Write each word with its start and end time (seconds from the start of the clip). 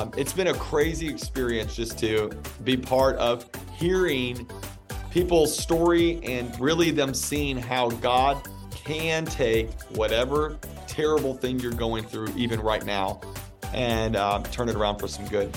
um, 0.00 0.10
it's 0.16 0.32
been 0.32 0.46
a 0.46 0.54
crazy 0.54 1.08
experience 1.08 1.76
just 1.76 1.98
to 1.98 2.30
be 2.64 2.74
part 2.74 3.16
of 3.16 3.46
hearing 3.76 4.48
people's 5.10 5.56
story 5.56 6.20
and 6.24 6.58
really 6.58 6.90
them 6.90 7.12
seeing 7.12 7.58
how 7.58 7.90
God 7.90 8.40
can 8.70 9.26
take 9.26 9.70
whatever 9.96 10.58
terrible 10.86 11.34
thing 11.34 11.60
you're 11.60 11.72
going 11.72 12.04
through, 12.04 12.28
even 12.34 12.60
right 12.60 12.84
now, 12.86 13.20
and 13.74 14.16
uh, 14.16 14.42
turn 14.44 14.70
it 14.70 14.74
around 14.74 14.98
for 14.98 15.06
some 15.06 15.26
good. 15.28 15.54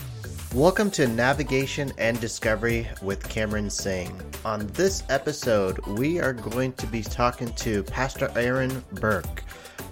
Welcome 0.53 0.91
to 0.91 1.07
Navigation 1.07 1.93
and 1.97 2.19
Discovery 2.19 2.89
with 3.01 3.27
Cameron 3.29 3.69
Singh. 3.69 4.19
On 4.43 4.67
this 4.67 5.03
episode, 5.09 5.79
we 5.87 6.19
are 6.19 6.33
going 6.33 6.73
to 6.73 6.87
be 6.87 7.01
talking 7.01 7.53
to 7.53 7.81
Pastor 7.83 8.29
Aaron 8.35 8.83
Burke, 8.93 9.43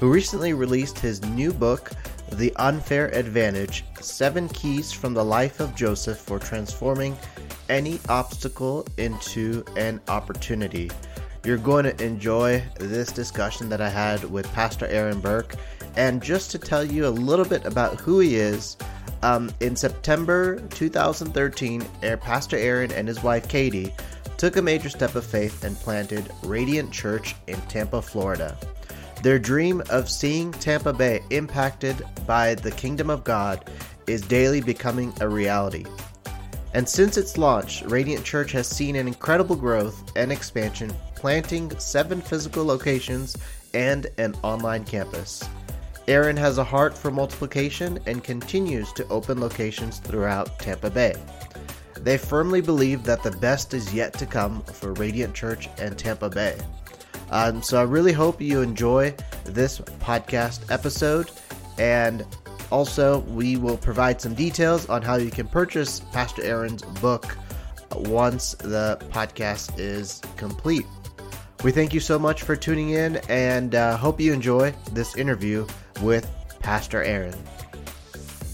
who 0.02 0.12
recently 0.12 0.54
released 0.54 1.00
his 1.00 1.22
new 1.24 1.54
book, 1.54 1.92
The 2.34 2.54
Unfair 2.56 3.08
Advantage 3.10 3.84
Seven 4.00 4.48
Keys 4.50 4.92
from 4.92 5.14
the 5.14 5.24
Life 5.24 5.60
of 5.60 5.76
Joseph 5.76 6.18
for 6.18 6.40
Transforming 6.40 7.18
Any 7.70 8.00
Obstacle 8.08 8.88
into 8.98 9.66
an 9.76 10.00
Opportunity. 10.08 10.90
You're 11.44 11.58
going 11.58 11.84
to 11.84 12.04
enjoy 12.04 12.64
this 12.76 13.12
discussion 13.12 13.68
that 13.70 13.82
I 13.82 13.90
had 13.90 14.24
with 14.24 14.52
Pastor 14.54 14.88
Aaron 14.88 15.20
Burke. 15.20 15.56
And 15.98 16.24
just 16.24 16.52
to 16.52 16.58
tell 16.58 16.84
you 16.84 17.06
a 17.06 17.10
little 17.10 17.46
bit 17.46 17.66
about 17.66 18.00
who 18.00 18.20
he 18.20 18.36
is, 18.36 18.78
um, 19.24 19.52
in 19.60 19.76
September 19.76 20.60
2013, 20.70 21.84
Pastor 22.22 22.58
Aaron 22.58 22.92
and 22.94 23.08
his 23.08 23.22
wife 23.22 23.48
Katie 23.48 23.94
took 24.38 24.56
a 24.56 24.62
major 24.62 24.90
step 24.90 25.16
of 25.16 25.26
faith 25.26 25.64
and 25.64 25.76
planted 25.76 26.32
Radiant 26.44 26.92
Church 26.92 27.36
in 27.48 27.60
Tampa, 27.62 28.02
Florida. 28.02 28.58
Their 29.24 29.38
dream 29.38 29.84
of 29.92 30.10
seeing 30.10 30.52
Tampa 30.52 30.94
Bay 30.94 31.22
impacted 31.30 32.04
by 32.26 32.56
the 32.56 32.72
kingdom 32.72 33.12
of 33.12 33.24
God 33.24 33.70
is 34.08 34.22
daily 34.22 34.62
becoming 34.62 35.14
a 35.22 35.30
reality. 35.30 35.86
And 36.74 36.88
since 36.90 37.18
its 37.18 37.38
launch, 37.38 37.84
Radiant 37.84 38.26
Church 38.26 38.52
has 38.54 38.68
seen 38.68 38.96
an 38.96 39.08
incredible 39.08 39.56
growth 39.56 40.12
and 40.16 40.32
expansion, 40.32 40.92
planting 41.16 41.78
seven 41.78 42.20
physical 42.20 42.66
locations 42.66 43.38
and 43.76 44.08
an 44.18 44.34
online 44.42 44.86
campus. 44.86 45.48
Aaron 46.08 46.38
has 46.38 46.58
a 46.58 46.64
heart 46.64 46.98
for 46.98 47.12
multiplication 47.12 48.00
and 48.08 48.24
continues 48.24 48.92
to 48.94 49.08
open 49.10 49.40
locations 49.40 50.00
throughout 50.00 50.58
Tampa 50.58 50.90
Bay. 50.90 51.14
They 51.96 52.18
firmly 52.18 52.62
believe 52.62 53.04
that 53.04 53.22
the 53.22 53.32
best 53.32 53.76
is 53.76 53.94
yet 53.94 54.14
to 54.14 54.26
come 54.26 54.64
for 54.64 54.94
Radiant 54.94 55.36
Church 55.36 55.70
and 55.78 55.96
Tampa 55.96 56.30
Bay. 56.30 56.58
Um, 57.32 57.62
so 57.62 57.80
I 57.80 57.84
really 57.84 58.12
hope 58.12 58.42
you 58.42 58.62
enjoy 58.62 59.16
this 59.46 59.80
podcast 59.80 60.70
episode. 60.70 61.32
And 61.78 62.26
also, 62.72 63.20
we 63.20 63.58
will 63.58 63.78
provide 63.78 64.22
some 64.22 64.34
details 64.34 64.88
on 64.90 65.02
how 65.02 65.16
you 65.16 65.32
can 65.32 65.48
purchase 65.48 66.00
Pastor 66.12 66.44
Aaron's 66.44 66.84
book 67.02 67.38
once 67.96 68.54
the 68.56 69.02
podcast 69.12 69.78
is 69.78 70.22
complete. 70.38 70.86
We 71.64 71.72
thank 71.72 71.94
you 71.94 72.00
so 72.00 72.18
much 72.18 72.44
for 72.44 72.56
tuning 72.56 72.92
in 72.92 73.18
and 73.30 73.76
uh, 73.76 73.98
hope 73.98 74.20
you 74.20 74.34
enjoy 74.34 74.74
this 74.94 75.16
interview 75.16 75.68
with 76.02 76.30
Pastor 76.60 77.04
Aaron. 77.04 77.36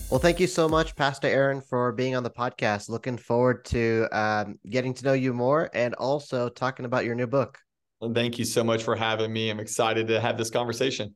Well, 0.09 0.19
thank 0.19 0.39
you 0.39 0.47
so 0.47 0.67
much, 0.69 0.95
Pastor 0.95 1.27
Aaron, 1.27 1.61
for 1.61 1.91
being 1.91 2.15
on 2.15 2.23
the 2.23 2.29
podcast. 2.29 2.89
Looking 2.89 3.17
forward 3.17 3.65
to 3.65 4.07
um, 4.11 4.57
getting 4.69 4.93
to 4.95 5.05
know 5.05 5.13
you 5.13 5.33
more 5.33 5.69
and 5.73 5.93
also 5.95 6.49
talking 6.49 6.85
about 6.85 7.05
your 7.05 7.13
new 7.13 7.27
book. 7.27 7.59
Thank 8.13 8.37
you 8.37 8.45
so 8.45 8.63
much 8.63 8.83
for 8.83 8.95
having 8.95 9.33
me. 9.33 9.49
I'm 9.49 9.59
excited 9.59 10.07
to 10.07 10.19
have 10.19 10.37
this 10.37 10.49
conversation. 10.49 11.15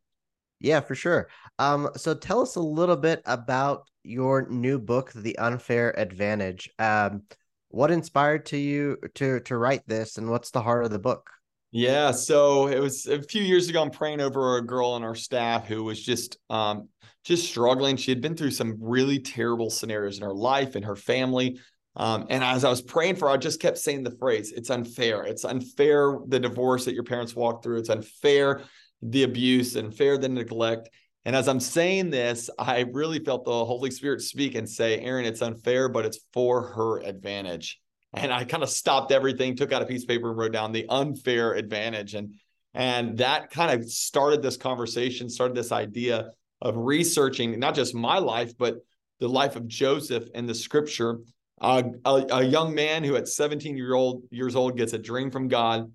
Yeah, 0.60 0.80
for 0.80 0.96
sure. 0.96 1.28
Um, 1.60 1.90
so 1.96 2.14
tell 2.14 2.42
us 2.42 2.56
a 2.56 2.62
little 2.62 2.96
bit 2.96 3.22
about 3.26 3.88
your 4.04 4.48
new 4.50 4.80
book, 4.80 5.12
The 5.14 5.38
Unfair 5.38 5.98
Advantage. 6.00 6.70
Um, 6.80 7.24
what 7.70 7.92
inspired 7.92 8.46
to 8.48 8.58
you 8.58 8.98
to 9.16 9.40
to 9.42 9.58
write 9.58 9.88
this, 9.88 10.18
and 10.18 10.30
what's 10.30 10.52
the 10.52 10.62
heart 10.62 10.86
of 10.86 10.92
the 10.92 11.00
book? 11.00 11.30
Yeah, 11.72 12.12
so 12.12 12.68
it 12.68 12.80
was 12.80 13.08
a 13.08 13.22
few 13.22 13.42
years 13.42 13.70
ago. 13.70 13.82
I'm 13.82 13.92
praying 13.92 14.20
over 14.20 14.58
a 14.58 14.66
girl 14.66 14.90
on 14.90 15.04
our 15.04 15.16
staff 15.16 15.68
who 15.68 15.84
was 15.84 16.04
just 16.04 16.38
um, 16.50 16.90
just 17.24 17.48
struggling. 17.48 17.96
She 17.96 18.12
had 18.12 18.22
been 18.22 18.36
through 18.36 18.52
some 18.52 18.78
really 18.80 19.20
terrible 19.20 19.70
scenarios 19.70 20.18
in 20.18 20.24
her 20.24 20.34
life 20.34 20.76
and 20.76 20.84
her 20.84 20.98
family. 20.98 21.60
Um, 21.96 22.28
and 22.30 22.44
as 22.44 22.64
I 22.64 22.70
was 22.70 22.82
praying 22.82 23.18
for 23.18 23.28
her, 23.28 23.34
I 23.34 23.38
just 23.38 23.62
kept 23.62 23.78
saying 23.78 24.04
the 24.04 24.16
phrase, 24.18 24.52
it's 24.52 24.70
unfair. 24.70 25.24
It's 25.24 25.44
unfair 25.44 26.20
the 26.28 26.40
divorce 26.40 26.86
that 26.86 26.94
your 26.94 27.04
parents 27.04 27.36
walked 27.36 27.64
through. 27.64 27.80
It's 27.80 27.90
unfair 27.90 28.62
the 29.02 29.24
abuse, 29.24 29.76
unfair 29.76 30.18
the 30.18 30.30
neglect. 30.30 30.90
And 31.26 31.36
as 31.36 31.48
I'm 31.48 31.60
saying 31.60 32.10
this, 32.10 32.50
I 32.58 32.86
really 32.92 33.20
felt 33.20 33.46
the 33.46 33.66
Holy 33.66 33.92
Spirit 33.92 34.22
speak 34.22 34.56
and 34.56 34.68
say, 34.68 35.00
Aaron, 35.00 35.26
it's 35.26 35.42
unfair, 35.42 35.90
but 35.90 36.06
it's 36.06 36.20
for 36.34 36.62
her 36.74 37.00
advantage. 37.00 37.80
And 38.14 38.34
I 38.34 38.44
kind 38.44 38.64
of 38.64 38.70
stopped 38.70 39.12
everything, 39.12 39.56
took 39.56 39.72
out 39.72 39.82
a 39.82 39.86
piece 39.86 40.04
of 40.04 40.10
paper 40.10 40.30
and 40.30 40.38
wrote 40.38 40.52
down 40.52 40.72
the 40.72 40.86
unfair 40.90 41.54
advantage. 41.54 42.14
And 42.16 42.36
and 42.74 43.18
that 43.18 43.50
kind 43.50 43.80
of 43.80 43.90
started 43.90 44.42
this 44.42 44.56
conversation, 44.56 45.30
started 45.30 45.56
this 45.56 45.74
idea 45.74 46.32
of 46.62 46.78
researching 46.78 47.60
not 47.60 47.76
just 47.76 47.94
my 47.94 48.18
life, 48.18 48.58
but 48.58 48.78
the 49.20 49.28
life 49.28 49.56
of 49.56 49.68
Joseph 49.68 50.28
in 50.34 50.46
the 50.46 50.56
scripture. 50.56 51.20
Uh, 51.62 51.84
a, 52.06 52.26
a 52.32 52.44
young 52.44 52.74
man 52.74 53.04
who 53.04 53.16
at 53.16 53.28
17 53.28 53.78
year 53.78 53.94
old 53.94 54.24
years 54.32 54.56
old 54.56 54.76
gets 54.76 54.94
a 54.94 54.98
dream 54.98 55.30
from 55.30 55.48
God, 55.48 55.92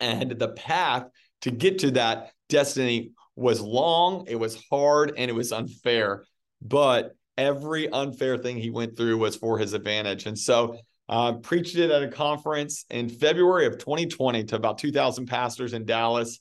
and 0.00 0.32
the 0.32 0.48
path 0.48 1.04
to 1.42 1.50
get 1.50 1.78
to 1.80 1.92
that 1.92 2.32
destiny 2.48 3.12
was 3.36 3.60
long, 3.60 4.26
it 4.26 4.36
was 4.36 4.62
hard, 4.70 5.14
and 5.16 5.30
it 5.30 5.34
was 5.34 5.52
unfair. 5.52 6.24
But 6.60 7.14
every 7.38 7.88
unfair 7.88 8.36
thing 8.36 8.58
he 8.58 8.70
went 8.70 8.96
through 8.96 9.16
was 9.16 9.36
for 9.36 9.58
his 9.58 9.72
advantage. 9.72 10.26
And 10.26 10.38
so 10.38 10.76
uh, 11.08 11.34
preached 11.34 11.76
it 11.76 11.90
at 11.90 12.02
a 12.02 12.08
conference 12.08 12.84
in 12.90 13.08
February 13.08 13.66
of 13.66 13.78
2020 13.78 14.44
to 14.44 14.56
about 14.56 14.78
2,000 14.78 15.26
pastors 15.26 15.72
in 15.72 15.86
Dallas. 15.86 16.40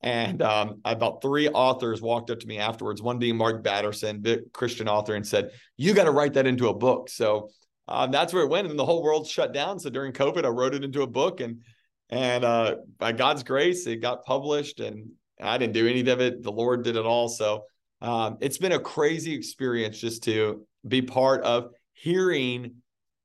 And 0.00 0.40
um, 0.42 0.80
about 0.84 1.22
three 1.22 1.48
authors 1.48 2.00
walked 2.00 2.30
up 2.30 2.38
to 2.40 2.46
me 2.46 2.58
afterwards, 2.58 3.02
one 3.02 3.18
being 3.18 3.36
Mark 3.36 3.64
Batterson, 3.64 4.20
big 4.20 4.52
Christian 4.52 4.88
author, 4.88 5.16
and 5.16 5.26
said, 5.26 5.50
You 5.76 5.92
got 5.92 6.04
to 6.04 6.12
write 6.12 6.34
that 6.34 6.46
into 6.46 6.68
a 6.68 6.74
book. 6.74 7.10
So 7.10 7.50
um, 7.88 8.10
that's 8.10 8.32
where 8.32 8.44
it 8.44 8.50
went. 8.50 8.68
And 8.68 8.78
the 8.78 8.84
whole 8.84 9.02
world 9.02 9.26
shut 9.26 9.52
down. 9.52 9.78
So 9.78 9.90
during 9.90 10.12
COVID, 10.12 10.44
I 10.44 10.48
wrote 10.48 10.74
it 10.74 10.84
into 10.84 11.02
a 11.02 11.06
book. 11.06 11.40
And 11.40 11.62
and 12.10 12.44
uh, 12.44 12.76
by 12.98 13.12
God's 13.12 13.42
grace, 13.42 13.86
it 13.86 13.96
got 13.96 14.24
published. 14.24 14.80
And 14.80 15.10
I 15.40 15.58
didn't 15.58 15.74
do 15.74 15.86
any 15.86 16.08
of 16.08 16.20
it. 16.20 16.42
The 16.42 16.52
Lord 16.52 16.82
did 16.82 16.96
it 16.96 17.04
all. 17.04 17.28
So 17.28 17.64
um, 18.00 18.38
it's 18.40 18.58
been 18.58 18.72
a 18.72 18.78
crazy 18.78 19.34
experience 19.34 19.98
just 19.98 20.22
to 20.24 20.66
be 20.86 21.02
part 21.02 21.42
of 21.42 21.70
hearing 21.92 22.76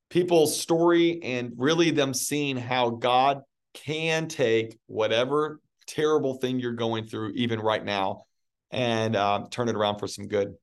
people's 0.09 0.59
story 0.59 1.21
and 1.23 1.53
really 1.57 1.91
them 1.91 2.13
seeing 2.13 2.57
how 2.57 2.89
God 2.89 3.41
can 3.73 4.27
take 4.27 4.77
whatever 4.87 5.59
terrible 5.87 6.35
thing 6.35 6.59
you're 6.59 6.73
going 6.73 7.05
through, 7.05 7.31
even 7.35 7.59
right 7.59 7.83
now, 7.83 8.25
and 8.71 9.15
uh, 9.15 9.45
turn 9.49 9.69
it 9.69 9.75
around 9.75 9.99
for 9.99 10.07
some 10.07 10.27
good. 10.27 10.53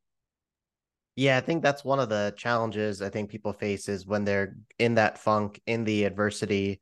Yeah, 1.21 1.37
I 1.37 1.43
think 1.43 1.63
that's 1.63 1.85
one 1.85 2.01
of 2.01 2.09
the 2.09 2.33
challenges 2.35 3.03
I 3.03 3.11
think 3.11 3.29
people 3.29 3.53
face 3.53 3.91
is 3.91 4.07
when 4.07 4.25
they're 4.25 4.57
in 4.79 4.95
that 4.95 5.19
funk, 5.19 5.61
in 5.67 5.85
the 5.85 6.05
adversity, 6.05 6.81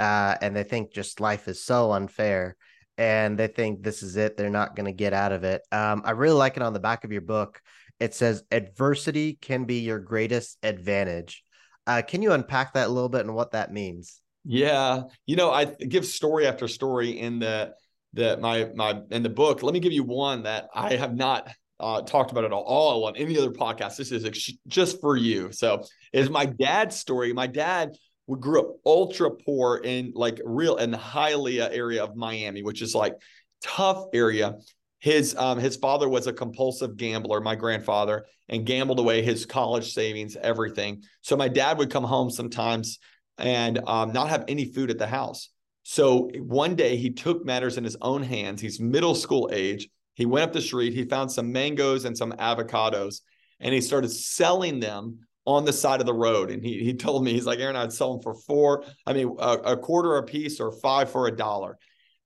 uh, 0.00 0.34
and 0.42 0.56
they 0.56 0.64
think 0.64 0.92
just 0.92 1.20
life 1.20 1.46
is 1.46 1.62
so 1.62 1.92
unfair, 1.92 2.56
and 2.98 3.38
they 3.38 3.46
think 3.46 3.84
this 3.84 4.02
is 4.02 4.16
it; 4.16 4.36
they're 4.36 4.50
not 4.50 4.74
going 4.74 4.86
to 4.86 4.92
get 4.92 5.12
out 5.12 5.30
of 5.30 5.44
it. 5.44 5.62
Um, 5.70 6.02
I 6.04 6.10
really 6.10 6.34
like 6.34 6.56
it 6.56 6.64
on 6.64 6.72
the 6.72 6.80
back 6.80 7.04
of 7.04 7.12
your 7.12 7.20
book. 7.20 7.60
It 8.00 8.12
says 8.12 8.42
adversity 8.50 9.38
can 9.40 9.66
be 9.66 9.78
your 9.78 10.00
greatest 10.00 10.58
advantage. 10.64 11.44
Uh, 11.86 12.02
can 12.02 12.22
you 12.22 12.32
unpack 12.32 12.74
that 12.74 12.88
a 12.88 12.92
little 12.92 13.08
bit 13.08 13.20
and 13.20 13.36
what 13.36 13.52
that 13.52 13.72
means? 13.72 14.20
Yeah, 14.44 15.02
you 15.26 15.36
know, 15.36 15.52
I 15.52 15.66
give 15.66 16.04
story 16.04 16.48
after 16.48 16.66
story 16.66 17.20
in 17.20 17.38
the 17.38 17.74
the 18.14 18.36
my 18.38 18.68
my 18.74 19.00
in 19.12 19.22
the 19.22 19.28
book. 19.28 19.62
Let 19.62 19.74
me 19.74 19.78
give 19.78 19.92
you 19.92 20.02
one 20.02 20.42
that 20.42 20.66
I 20.74 20.96
have 20.96 21.14
not 21.14 21.48
uh, 21.80 22.02
talked 22.02 22.30
about 22.32 22.44
at 22.44 22.52
all 22.52 23.06
on 23.06 23.16
any 23.16 23.38
other 23.38 23.50
podcast. 23.50 23.96
This 23.96 24.12
is 24.12 24.24
ex- 24.24 24.52
just 24.66 25.00
for 25.00 25.16
you. 25.16 25.52
So, 25.52 25.84
is 26.12 26.30
my 26.30 26.46
dad's 26.46 26.96
story. 26.96 27.32
My 27.32 27.46
dad 27.46 27.96
grew 28.34 28.60
up 28.60 28.76
ultra 28.84 29.30
poor 29.30 29.80
in 29.84 30.12
like 30.14 30.40
real 30.44 30.76
in 30.76 30.90
the 30.90 30.98
Hialeah 30.98 31.70
area 31.72 32.02
of 32.02 32.16
Miami, 32.16 32.62
which 32.62 32.82
is 32.82 32.94
like 32.94 33.14
tough 33.62 34.06
area. 34.12 34.56
His 34.98 35.36
um, 35.36 35.58
his 35.58 35.76
father 35.76 36.08
was 36.08 36.26
a 36.26 36.32
compulsive 36.32 36.96
gambler, 36.96 37.40
my 37.40 37.54
grandfather, 37.54 38.26
and 38.48 38.66
gambled 38.66 38.98
away 38.98 39.22
his 39.22 39.46
college 39.46 39.92
savings, 39.92 40.36
everything. 40.36 41.02
So 41.20 41.36
my 41.36 41.48
dad 41.48 41.78
would 41.78 41.90
come 41.90 42.04
home 42.04 42.30
sometimes 42.30 42.98
and 43.38 43.78
um, 43.86 44.12
not 44.12 44.30
have 44.30 44.44
any 44.48 44.72
food 44.72 44.90
at 44.90 44.98
the 44.98 45.06
house. 45.06 45.50
So 45.82 46.30
one 46.38 46.74
day 46.74 46.96
he 46.96 47.10
took 47.10 47.44
matters 47.44 47.76
in 47.78 47.84
his 47.84 47.96
own 48.00 48.22
hands. 48.22 48.60
He's 48.60 48.80
middle 48.80 49.14
school 49.14 49.50
age. 49.52 49.88
He 50.16 50.26
went 50.26 50.44
up 50.44 50.52
the 50.52 50.60
street. 50.60 50.94
He 50.94 51.04
found 51.04 51.30
some 51.30 51.52
mangoes 51.52 52.04
and 52.04 52.16
some 52.16 52.32
avocados, 52.32 53.20
and 53.60 53.72
he 53.72 53.80
started 53.80 54.10
selling 54.10 54.80
them 54.80 55.20
on 55.44 55.64
the 55.64 55.72
side 55.72 56.00
of 56.00 56.06
the 56.06 56.14
road. 56.14 56.50
And 56.50 56.64
he 56.64 56.82
he 56.82 56.94
told 56.94 57.22
me 57.22 57.32
he's 57.32 57.46
like 57.46 57.60
Aaron, 57.60 57.76
I'd 57.76 57.92
sell 57.92 58.14
them 58.14 58.22
for 58.22 58.34
four. 58.34 58.82
I 59.06 59.12
mean, 59.12 59.36
a, 59.38 59.52
a 59.52 59.76
quarter 59.76 60.16
a 60.16 60.22
piece 60.24 60.58
or 60.58 60.72
five 60.72 61.10
for 61.10 61.28
a 61.28 61.36
dollar. 61.36 61.78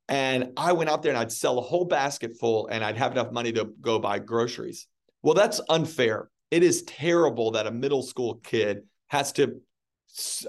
And 0.08 0.52
I 0.56 0.72
went 0.72 0.88
out 0.88 1.02
there 1.02 1.12
and 1.12 1.19
I'd 1.19 1.31
sell 1.31 1.58
a 1.58 1.62
whole 1.62 1.84
basket 1.84 2.32
full 2.40 2.69
and 2.69 2.82
I'd 2.82 2.96
have 2.96 3.12
enough 3.12 3.31
money 3.31 3.52
to 3.52 3.72
go 3.81 3.98
buy 3.98 4.19
groceries. 4.19 4.87
Well, 5.22 5.34
that's 5.34 5.60
unfair. 5.69 6.31
it 6.50 6.62
is 6.62 6.82
terrible 6.82 7.52
that 7.52 7.66
a 7.66 7.70
middle 7.70 8.02
school 8.02 8.40
kid 8.42 8.82
has 9.08 9.32
to 9.32 9.60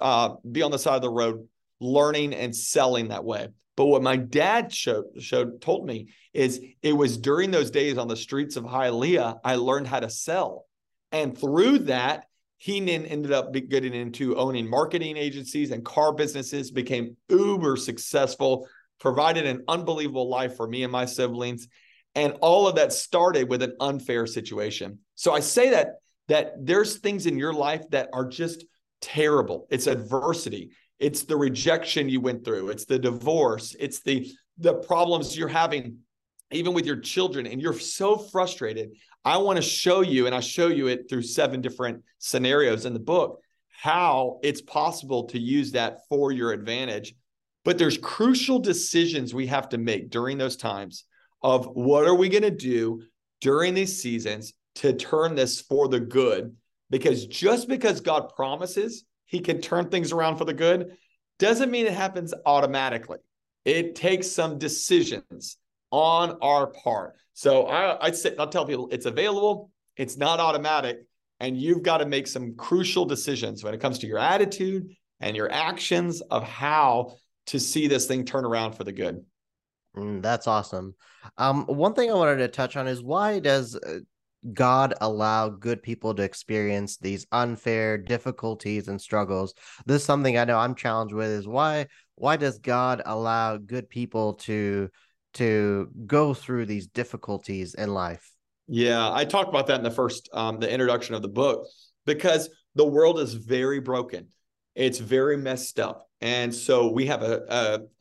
uh, 0.02 0.36
be 0.50 0.62
on 0.62 0.72
the 0.72 0.80
side 0.80 0.96
of 0.96 1.02
the 1.02 1.10
road 1.10 1.48
learning 1.80 2.34
and 2.34 2.56
selling 2.56 3.10
that 3.10 3.24
way. 3.24 3.50
But 3.82 3.88
what 3.88 4.04
my 4.04 4.16
dad 4.16 4.72
showed, 4.72 5.06
showed 5.20 5.60
told 5.60 5.88
me 5.88 6.10
is 6.36 6.62
it 6.84 6.94
was 6.94 7.18
during 7.18 7.50
those 7.50 7.72
days 7.72 7.98
on 7.98 8.08
the 8.08 8.16
streets 8.16 8.56
of 8.56 8.64
Hialeah 8.64 9.40
I 9.44 9.56
learned 9.56 9.88
how 9.88 10.02
to 10.02 10.08
sell, 10.08 10.68
and 11.12 11.36
through 11.36 11.80
that 11.80 12.26
he 12.58 12.80
then 12.80 13.08
ended 13.08 13.32
up 13.32 13.52
getting 13.52 13.96
into 13.96 14.36
owning 14.36 14.70
marketing 14.70 15.18
agencies 15.18 15.72
and 15.72 15.84
car 15.84 16.14
businesses. 16.14 16.70
Became 16.70 17.18
uber 17.28 17.76
successful, 17.76 18.68
provided 19.00 19.48
an 19.48 19.64
unbelievable 19.68 20.30
life 20.30 20.58
for 20.58 20.68
me 20.68 20.84
and 20.84 20.92
my 20.92 21.06
siblings, 21.06 21.68
and 22.14 22.34
all 22.42 22.68
of 22.68 22.76
that 22.76 22.94
started 22.94 23.50
with 23.50 23.64
an 23.64 23.76
unfair 23.80 24.28
situation. 24.28 25.00
So 25.16 25.34
I 25.34 25.40
say 25.40 25.72
that 25.72 25.94
that 26.28 26.54
there's 26.60 27.00
things 27.00 27.26
in 27.26 27.36
your 27.36 27.56
life 27.56 27.82
that 27.90 28.10
are 28.14 28.28
just 28.28 28.64
terrible. 29.02 29.66
It's 29.72 29.88
adversity. 29.88 30.70
It's 31.02 31.24
the 31.24 31.36
rejection 31.36 32.08
you 32.08 32.22
went 32.22 32.46
through. 32.46 32.70
It's 32.70 32.86
the 32.86 33.00
divorce. 33.00 33.76
It's 33.80 34.02
the 34.02 34.32
the 34.58 34.76
problems 34.76 35.36
you're 35.36 35.48
having 35.48 35.98
even 36.52 36.74
with 36.74 36.86
your 36.86 37.00
children 37.00 37.48
and 37.48 37.62
you're 37.62 37.80
so 37.80 38.18
frustrated. 38.18 38.92
I 39.26 39.38
want 39.38 39.58
to 39.58 39.62
show 39.62 40.02
you 40.02 40.28
and 40.28 40.36
I 40.36 40.42
show 40.42 40.68
you 40.68 40.88
it 40.88 41.10
through 41.10 41.24
seven 41.24 41.62
different 41.62 42.04
scenarios 42.20 42.86
in 42.86 42.94
the 42.94 43.00
book 43.00 43.40
how 43.82 44.40
it's 44.44 44.62
possible 44.62 45.24
to 45.24 45.40
use 45.40 45.72
that 45.72 46.02
for 46.08 46.32
your 46.32 46.52
advantage. 46.52 47.16
But 47.66 47.80
there's 47.80 47.98
crucial 47.98 48.60
decisions 48.60 49.34
we 49.34 49.48
have 49.48 49.70
to 49.70 49.80
make 49.80 50.12
during 50.12 50.38
those 50.38 50.56
times 50.56 51.06
of 51.42 51.66
what 51.66 52.06
are 52.06 52.14
we 52.14 52.30
going 52.30 52.44
to 52.44 52.52
do 52.52 53.02
during 53.40 53.74
these 53.74 54.00
seasons 54.00 54.54
to 54.76 54.94
turn 54.94 55.34
this 55.34 55.62
for 55.62 55.88
the 55.88 56.00
good 56.00 56.56
because 56.92 57.26
just 57.26 57.68
because 57.68 58.02
God 58.02 58.30
promises 58.36 59.06
he 59.32 59.40
can 59.40 59.62
turn 59.62 59.90
things 59.90 60.12
around 60.12 60.36
for 60.36 60.44
the 60.44 60.54
good 60.54 60.92
doesn't 61.40 61.72
mean 61.72 61.88
it 61.88 61.94
happens 61.94 62.34
automatically. 62.46 63.18
It 63.64 63.96
takes 63.96 64.30
some 64.30 64.60
decisions 64.60 65.58
on 65.90 66.38
our 66.42 66.68
part. 66.68 67.16
So 67.34 67.66
I, 67.68 68.08
I 68.08 68.12
say, 68.12 68.36
I'll 68.38 68.50
tell 68.50 68.66
people 68.66 68.90
it's 68.92 69.06
available, 69.06 69.72
it's 69.96 70.18
not 70.18 70.42
automatic, 70.42 71.08
and 71.40 71.58
you've 71.58 71.82
got 71.82 72.00
to 72.00 72.06
make 72.06 72.28
some 72.28 72.56
crucial 72.56 73.06
decisions 73.06 73.64
when 73.64 73.74
it 73.74 73.80
comes 73.80 74.00
to 74.00 74.08
your 74.08 74.20
attitude 74.20 74.92
and 75.22 75.36
your 75.36 75.50
actions 75.50 76.20
of 76.22 76.44
how 76.44 77.16
to 77.48 77.60
see 77.60 77.88
this 77.88 78.06
thing 78.08 78.26
turn 78.26 78.44
around 78.44 78.74
for 78.74 78.84
the 78.84 78.92
good. 78.92 79.24
Mm, 79.96 80.22
that's 80.22 80.46
awesome. 80.46 80.94
Um, 81.38 81.66
one 81.66 81.94
thing 81.94 82.12
I 82.12 82.16
wanted 82.16 82.38
to 82.38 82.50
touch 82.50 82.76
on 82.76 82.88
is 82.88 83.02
why 83.02 83.40
does 83.40 83.76
uh, 83.76 84.00
God 84.54 84.94
allow 85.02 85.50
good 85.50 85.84
people 85.84 86.16
to 86.16 86.24
experience 86.24 86.98
these 86.98 87.28
unfair 87.32 87.98
difficulties 87.98 88.88
and 88.88 89.00
struggles. 89.00 89.54
This 89.86 90.02
is 90.02 90.06
something 90.06 90.38
I 90.38 90.46
know 90.46 90.58
I'm 90.58 90.76
challenged 90.76 91.14
with 91.14 91.30
is 91.30 91.48
why 91.48 91.88
why 92.16 92.38
does 92.38 92.60
God 92.60 93.02
allow 93.06 93.58
good 93.58 93.90
people 93.90 94.34
to 94.36 94.90
to 95.36 95.90
go 96.06 96.34
through 96.34 96.66
these 96.66 96.88
difficulties 96.88 97.74
in 97.76 97.94
life? 97.94 98.32
Yeah, 98.68 99.12
I 99.12 99.26
talked 99.26 99.50
about 99.50 99.68
that 99.68 99.78
in 99.78 99.84
the 99.84 99.92
first 99.92 100.30
um 100.34 100.60
the 100.60 100.72
introduction 100.72 101.14
of 101.16 101.22
the 101.22 101.28
book 101.28 101.68
because 102.06 102.50
the 102.76 102.86
world 102.86 103.20
is 103.20 103.34
very 103.34 103.80
broken. 103.80 104.28
It's 104.74 105.00
very 105.00 105.38
messed 105.38 105.80
up. 105.80 106.08
And 106.22 106.54
so 106.54 106.92
we 106.92 107.06
have 107.08 107.22
a 107.22 107.44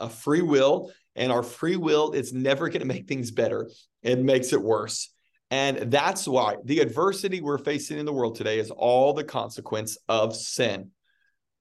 a, 0.00 0.06
a 0.06 0.08
free 0.08 0.42
will 0.42 0.90
and 1.16 1.31
our 1.31 1.42
free 1.42 1.76
will 1.76 2.12
is 2.12 2.32
never 2.32 2.69
going 2.69 2.81
to 2.81 2.87
make 2.87 3.06
things 3.06 3.31
better. 3.31 3.69
It 4.02 4.19
makes 4.20 4.52
it 4.52 4.62
worse. 4.62 5.12
And 5.50 5.91
that's 5.91 6.29
why 6.29 6.56
the 6.64 6.79
adversity 6.79 7.41
we're 7.41 7.58
facing 7.58 7.99
in 7.99 8.06
the 8.06 8.12
world 8.12 8.37
today 8.37 8.61
is 8.61 8.70
all 8.70 9.12
the 9.12 9.25
consequence 9.25 9.99
of 10.08 10.37
sin. 10.37 10.91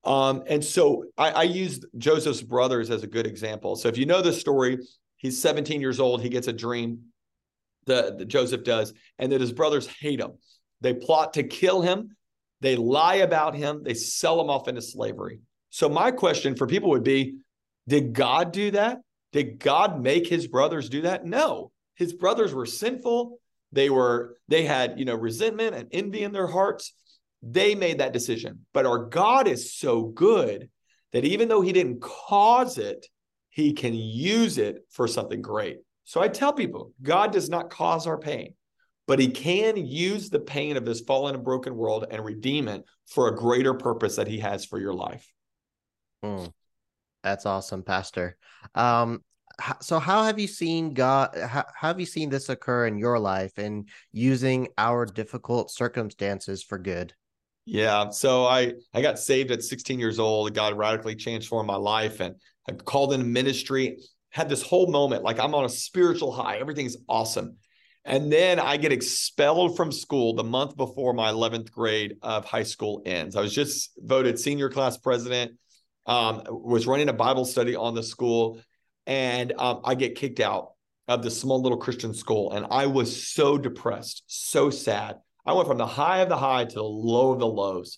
Um, 0.03 0.43
and 0.47 0.63
so 0.63 1.05
I, 1.17 1.31
I 1.31 1.43
used 1.43 1.85
Joseph's 1.97 2.41
brothers 2.41 2.91
as 2.91 3.03
a 3.03 3.07
good 3.07 3.25
example. 3.25 3.75
So 3.75 3.87
if 3.89 3.97
you 3.97 4.05
know 4.05 4.21
the 4.21 4.31
story, 4.31 4.77
he's 5.17 5.41
17 5.41 5.81
years 5.81 5.99
old, 5.99 6.21
he 6.21 6.29
gets 6.29 6.47
a 6.47 6.53
dream, 6.53 6.99
the 7.85 8.23
Joseph 8.27 8.63
does, 8.63 8.93
and 9.17 9.31
that 9.31 9.41
his 9.41 9.51
brothers 9.51 9.87
hate 9.87 10.19
him. 10.19 10.33
They 10.81 10.93
plot 10.93 11.33
to 11.33 11.43
kill 11.43 11.81
him, 11.81 12.15
they 12.61 12.75
lie 12.75 13.15
about 13.15 13.55
him, 13.55 13.83
they 13.83 13.95
sell 13.95 14.39
him 14.39 14.49
off 14.49 14.67
into 14.67 14.81
slavery. 14.81 15.39
So 15.71 15.89
my 15.89 16.11
question 16.11 16.55
for 16.55 16.67
people 16.67 16.91
would 16.91 17.03
be, 17.03 17.37
did 17.87 18.13
God 18.13 18.51
do 18.51 18.71
that? 18.71 18.99
Did 19.31 19.59
God 19.59 20.01
make 20.01 20.27
his 20.27 20.47
brothers 20.47 20.89
do 20.89 21.01
that? 21.01 21.25
No. 21.25 21.71
His 21.95 22.13
brothers 22.13 22.53
were 22.53 22.65
sinful 22.65 23.39
they 23.71 23.89
were 23.89 24.37
they 24.47 24.65
had 24.65 24.99
you 24.99 25.05
know 25.05 25.15
resentment 25.15 25.75
and 25.75 25.87
envy 25.91 26.23
in 26.23 26.31
their 26.31 26.47
hearts. 26.47 26.93
They 27.41 27.75
made 27.75 27.99
that 27.99 28.13
decision. 28.13 28.65
But 28.73 28.85
our 28.85 29.05
god 29.05 29.47
is 29.47 29.73
so 29.73 30.03
good 30.03 30.69
that 31.11 31.25
even 31.25 31.47
though 31.47 31.61
he 31.61 31.73
didn't 31.73 32.01
cause 32.01 32.77
it 32.77 33.05
he 33.49 33.73
can 33.73 33.93
use 33.93 34.57
it 34.57 34.85
for 34.89 35.07
something 35.07 35.41
great. 35.41 35.77
So 36.03 36.21
i 36.21 36.27
tell 36.27 36.53
people 36.53 36.93
god 37.01 37.31
does 37.31 37.49
not 37.49 37.69
cause 37.69 38.07
our 38.07 38.17
pain 38.17 38.55
but 39.09 39.17
he 39.17 39.27
can 39.27 39.75
use 39.75 40.29
the 40.29 40.39
pain 40.39 40.77
of 40.77 40.85
this 40.85 41.01
fallen 41.01 41.33
and 41.33 41.43
broken 41.43 41.75
world 41.75 42.05
and 42.11 42.23
redeem 42.23 42.67
it 42.67 42.83
for 43.07 43.27
a 43.27 43.35
greater 43.35 43.73
purpose 43.73 44.17
that 44.17 44.27
he 44.27 44.37
has 44.37 44.65
for 44.65 44.79
your 44.79 44.93
life. 44.93 45.33
Mm, 46.23 46.53
that's 47.23 47.47
awesome 47.47 47.81
pastor. 47.81 48.37
Um 48.75 49.23
so 49.81 49.99
how 49.99 50.23
have 50.23 50.39
you 50.39 50.47
seen 50.47 50.93
god 50.93 51.35
how, 51.37 51.65
have 51.75 51.99
you 51.99 52.05
seen 52.05 52.29
this 52.29 52.49
occur 52.49 52.87
in 52.87 52.97
your 52.97 53.19
life 53.19 53.57
and 53.57 53.89
using 54.11 54.67
our 54.77 55.05
difficult 55.05 55.71
circumstances 55.71 56.63
for 56.63 56.77
good? 56.77 57.13
Yeah 57.65 58.09
so 58.09 58.45
i 58.45 58.73
i 58.93 59.01
got 59.01 59.19
saved 59.19 59.51
at 59.51 59.63
16 59.63 59.99
years 59.99 60.19
old 60.19 60.53
god 60.53 60.77
radically 60.77 61.15
transformed 61.15 61.67
my 61.67 61.75
life 61.75 62.19
and 62.19 62.35
i 62.67 62.71
called 62.71 63.13
in 63.13 63.31
ministry 63.31 63.97
had 64.31 64.49
this 64.49 64.61
whole 64.61 64.91
moment 64.91 65.23
like 65.23 65.39
i'm 65.39 65.55
on 65.55 65.65
a 65.65 65.69
spiritual 65.69 66.31
high 66.31 66.57
everything's 66.57 66.97
awesome. 67.07 67.57
And 68.05 68.31
then 68.31 68.59
i 68.59 68.77
get 68.77 68.91
expelled 68.91 69.75
from 69.75 69.91
school 69.91 70.33
the 70.33 70.43
month 70.43 70.77
before 70.77 71.13
my 71.13 71.31
11th 71.31 71.71
grade 71.71 72.15
of 72.21 72.45
high 72.45 72.63
school 72.63 73.01
ends. 73.05 73.35
I 73.35 73.41
was 73.41 73.53
just 73.53 73.91
voted 73.97 74.39
senior 74.39 74.69
class 74.69 74.97
president 74.97 75.51
um, 76.05 76.41
was 76.49 76.87
running 76.87 77.09
a 77.09 77.13
bible 77.13 77.45
study 77.45 77.75
on 77.75 77.93
the 77.93 78.01
school 78.01 78.59
and 79.09 79.53
um, 79.57 79.81
I 79.83 79.95
get 79.95 80.13
kicked 80.13 80.39
out 80.39 80.73
of 81.07 81.23
the 81.23 81.31
small 81.31 81.59
little 81.59 81.79
Christian 81.79 82.13
school. 82.13 82.51
And 82.51 82.67
I 82.69 82.85
was 82.85 83.27
so 83.27 83.57
depressed, 83.57 84.23
so 84.27 84.69
sad. 84.69 85.17
I 85.47 85.53
went 85.53 85.67
from 85.67 85.79
the 85.79 85.87
high 85.87 86.19
of 86.19 86.29
the 86.29 86.37
high 86.37 86.65
to 86.65 86.75
the 86.75 86.83
low 86.83 87.31
of 87.31 87.39
the 87.39 87.47
lows. 87.47 87.97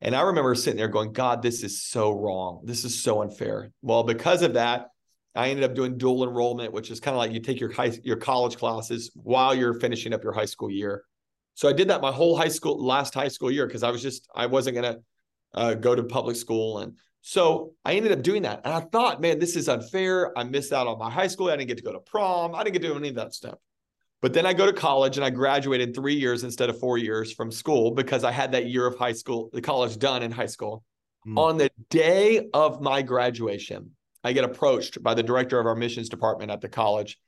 And 0.00 0.16
I 0.16 0.22
remember 0.22 0.56
sitting 0.56 0.76
there 0.76 0.88
going, 0.88 1.12
God, 1.12 1.42
this 1.42 1.62
is 1.62 1.80
so 1.80 2.10
wrong. 2.10 2.62
This 2.64 2.84
is 2.84 3.00
so 3.00 3.22
unfair. 3.22 3.70
Well, 3.82 4.02
because 4.02 4.42
of 4.42 4.54
that, 4.54 4.88
I 5.36 5.50
ended 5.50 5.64
up 5.64 5.76
doing 5.76 5.96
dual 5.96 6.24
enrollment, 6.24 6.72
which 6.72 6.90
is 6.90 6.98
kind 6.98 7.14
of 7.14 7.18
like 7.18 7.30
you 7.30 7.38
take 7.38 7.60
your 7.60 7.72
high, 7.72 7.96
your 8.02 8.16
college 8.16 8.56
classes 8.56 9.12
while 9.14 9.54
you're 9.54 9.78
finishing 9.78 10.12
up 10.12 10.24
your 10.24 10.32
high 10.32 10.44
school 10.44 10.72
year. 10.72 11.04
So 11.54 11.68
I 11.68 11.72
did 11.72 11.86
that 11.88 12.00
my 12.00 12.10
whole 12.10 12.36
high 12.36 12.48
school, 12.48 12.84
last 12.84 13.14
high 13.14 13.28
school 13.28 13.52
year, 13.52 13.68
because 13.68 13.84
I 13.84 13.92
was 13.92 14.02
just, 14.02 14.28
I 14.34 14.46
wasn't 14.46 14.74
going 14.74 14.94
to 14.94 15.00
uh, 15.54 15.74
go 15.74 15.94
to 15.94 16.02
public 16.02 16.34
school. 16.34 16.78
And 16.78 16.94
so 17.28 17.74
I 17.84 17.92
ended 17.92 18.12
up 18.12 18.22
doing 18.22 18.40
that. 18.44 18.62
And 18.64 18.72
I 18.72 18.80
thought, 18.80 19.20
man, 19.20 19.38
this 19.38 19.54
is 19.54 19.68
unfair. 19.68 20.32
I 20.38 20.44
missed 20.44 20.72
out 20.72 20.86
on 20.86 20.98
my 20.98 21.10
high 21.10 21.26
school. 21.26 21.48
I 21.48 21.58
didn't 21.58 21.68
get 21.68 21.76
to 21.76 21.82
go 21.82 21.92
to 21.92 22.00
prom. 22.00 22.54
I 22.54 22.64
didn't 22.64 22.72
get 22.72 22.82
to 22.84 22.88
do 22.88 22.96
any 22.96 23.10
of 23.10 23.16
that 23.16 23.34
stuff. 23.34 23.58
But 24.22 24.32
then 24.32 24.46
I 24.46 24.54
go 24.54 24.64
to 24.64 24.72
college 24.72 25.18
and 25.18 25.26
I 25.26 25.28
graduated 25.28 25.94
three 25.94 26.14
years 26.14 26.42
instead 26.42 26.70
of 26.70 26.80
four 26.80 26.96
years 26.96 27.30
from 27.30 27.52
school 27.52 27.90
because 27.90 28.24
I 28.24 28.30
had 28.30 28.52
that 28.52 28.70
year 28.70 28.86
of 28.86 28.96
high 28.96 29.12
school, 29.12 29.50
the 29.52 29.60
college 29.60 29.98
done 29.98 30.22
in 30.22 30.30
high 30.30 30.46
school. 30.46 30.82
Mm. 31.26 31.36
On 31.36 31.58
the 31.58 31.70
day 31.90 32.48
of 32.54 32.80
my 32.80 33.02
graduation, 33.02 33.90
I 34.24 34.32
get 34.32 34.44
approached 34.44 35.02
by 35.02 35.12
the 35.12 35.22
director 35.22 35.60
of 35.60 35.66
our 35.66 35.76
missions 35.76 36.08
department 36.08 36.50
at 36.50 36.62
the 36.62 36.68
college. 36.70 37.18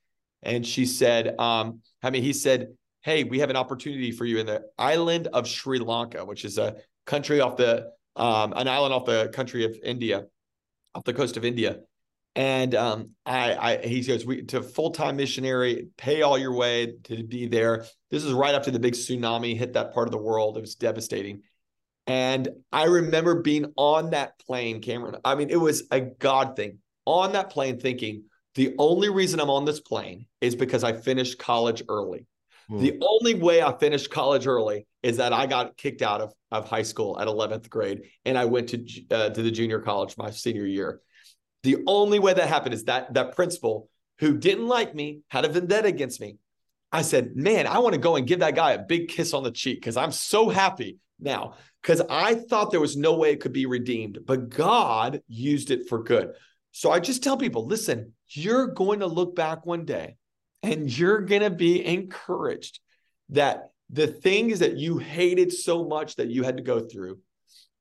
And 0.42 0.66
she 0.66 0.86
said, 0.86 1.38
um, 1.38 1.82
I 2.02 2.08
mean, 2.08 2.22
he 2.22 2.32
said, 2.32 2.68
Hey, 3.02 3.24
we 3.24 3.40
have 3.40 3.50
an 3.50 3.56
opportunity 3.56 4.12
for 4.12 4.24
you 4.24 4.38
in 4.38 4.46
the 4.46 4.62
island 4.78 5.26
of 5.26 5.46
Sri 5.46 5.78
Lanka, 5.78 6.24
which 6.24 6.46
is 6.46 6.56
a 6.56 6.76
country 7.04 7.40
off 7.40 7.58
the 7.58 7.90
um, 8.16 8.52
an 8.54 8.68
island 8.68 8.94
off 8.94 9.04
the 9.04 9.30
country 9.32 9.64
of 9.64 9.76
India, 9.82 10.24
off 10.94 11.04
the 11.04 11.14
coast 11.14 11.36
of 11.36 11.44
India. 11.44 11.80
And 12.36 12.74
um, 12.74 13.10
I, 13.26 13.54
I, 13.54 13.86
he 13.86 14.02
goes, 14.02 14.24
we 14.24 14.42
to 14.46 14.62
full 14.62 14.90
time 14.90 15.16
missionary, 15.16 15.88
pay 15.96 16.22
all 16.22 16.38
your 16.38 16.54
way 16.54 16.94
to 17.04 17.24
be 17.24 17.46
there. 17.46 17.86
This 18.10 18.24
is 18.24 18.32
right 18.32 18.54
after 18.54 18.70
the 18.70 18.78
big 18.78 18.94
tsunami 18.94 19.56
hit 19.56 19.72
that 19.72 19.92
part 19.92 20.06
of 20.06 20.12
the 20.12 20.18
world. 20.18 20.56
It 20.56 20.60
was 20.60 20.76
devastating. 20.76 21.42
And 22.06 22.48
I 22.72 22.84
remember 22.84 23.42
being 23.42 23.72
on 23.76 24.10
that 24.10 24.38
plane, 24.38 24.80
Cameron. 24.80 25.16
I 25.24 25.34
mean, 25.34 25.50
it 25.50 25.60
was 25.60 25.84
a 25.90 26.00
God 26.00 26.56
thing 26.56 26.78
on 27.04 27.32
that 27.32 27.50
plane 27.50 27.78
thinking 27.78 28.24
the 28.54 28.74
only 28.78 29.08
reason 29.10 29.40
I'm 29.40 29.50
on 29.50 29.64
this 29.64 29.80
plane 29.80 30.26
is 30.40 30.56
because 30.56 30.82
I 30.82 30.92
finished 30.92 31.38
college 31.38 31.82
early. 31.88 32.26
Hmm. 32.68 32.80
The 32.80 32.98
only 33.00 33.34
way 33.34 33.62
I 33.62 33.76
finished 33.76 34.10
college 34.10 34.46
early 34.46 34.86
is 35.02 35.16
that 35.16 35.32
I 35.32 35.46
got 35.46 35.76
kicked 35.76 36.02
out 36.02 36.20
of, 36.20 36.32
of 36.50 36.68
high 36.68 36.82
school 36.82 37.18
at 37.20 37.26
11th 37.26 37.68
grade 37.68 38.02
and 38.24 38.36
I 38.36 38.44
went 38.44 38.68
to 38.70 38.84
uh, 39.10 39.30
to 39.30 39.42
the 39.42 39.50
junior 39.50 39.80
college 39.80 40.16
my 40.16 40.30
senior 40.30 40.66
year. 40.66 41.00
The 41.62 41.78
only 41.86 42.18
way 42.18 42.32
that 42.32 42.48
happened 42.48 42.74
is 42.74 42.84
that 42.84 43.14
that 43.14 43.34
principal 43.34 43.88
who 44.18 44.36
didn't 44.36 44.66
like 44.66 44.94
me, 44.94 45.20
had 45.28 45.44
a 45.44 45.48
vendetta 45.48 45.88
against 45.88 46.20
me, 46.20 46.36
I 46.92 47.02
said, 47.02 47.36
man, 47.36 47.66
I 47.66 47.78
want 47.78 47.94
to 47.94 48.00
go 48.00 48.16
and 48.16 48.26
give 48.26 48.40
that 48.40 48.54
guy 48.54 48.72
a 48.72 48.78
big 48.78 49.08
kiss 49.08 49.32
on 49.32 49.42
the 49.42 49.50
cheek 49.50 49.80
because 49.80 49.96
I'm 49.96 50.12
so 50.12 50.48
happy 50.48 50.98
now 51.18 51.54
because 51.82 52.02
I 52.10 52.34
thought 52.34 52.70
there 52.70 52.80
was 52.80 52.96
no 52.96 53.14
way 53.14 53.32
it 53.32 53.40
could 53.40 53.52
be 53.52 53.66
redeemed, 53.66 54.18
but 54.26 54.50
God 54.50 55.22
used 55.28 55.70
it 55.70 55.88
for 55.88 56.02
good. 56.02 56.32
So 56.72 56.90
I 56.90 57.00
just 57.00 57.22
tell 57.22 57.36
people 57.36 57.66
listen, 57.66 58.12
you're 58.28 58.68
going 58.68 59.00
to 59.00 59.06
look 59.06 59.34
back 59.34 59.64
one 59.64 59.84
day 59.84 60.16
and 60.62 60.96
you're 60.96 61.20
going 61.20 61.42
to 61.42 61.50
be 61.50 61.84
encouraged 61.84 62.80
that 63.30 63.70
the 63.92 64.06
things 64.06 64.60
that 64.60 64.76
you 64.76 64.98
hated 64.98 65.52
so 65.52 65.84
much 65.84 66.16
that 66.16 66.28
you 66.28 66.42
had 66.42 66.56
to 66.56 66.62
go 66.62 66.80
through 66.80 67.18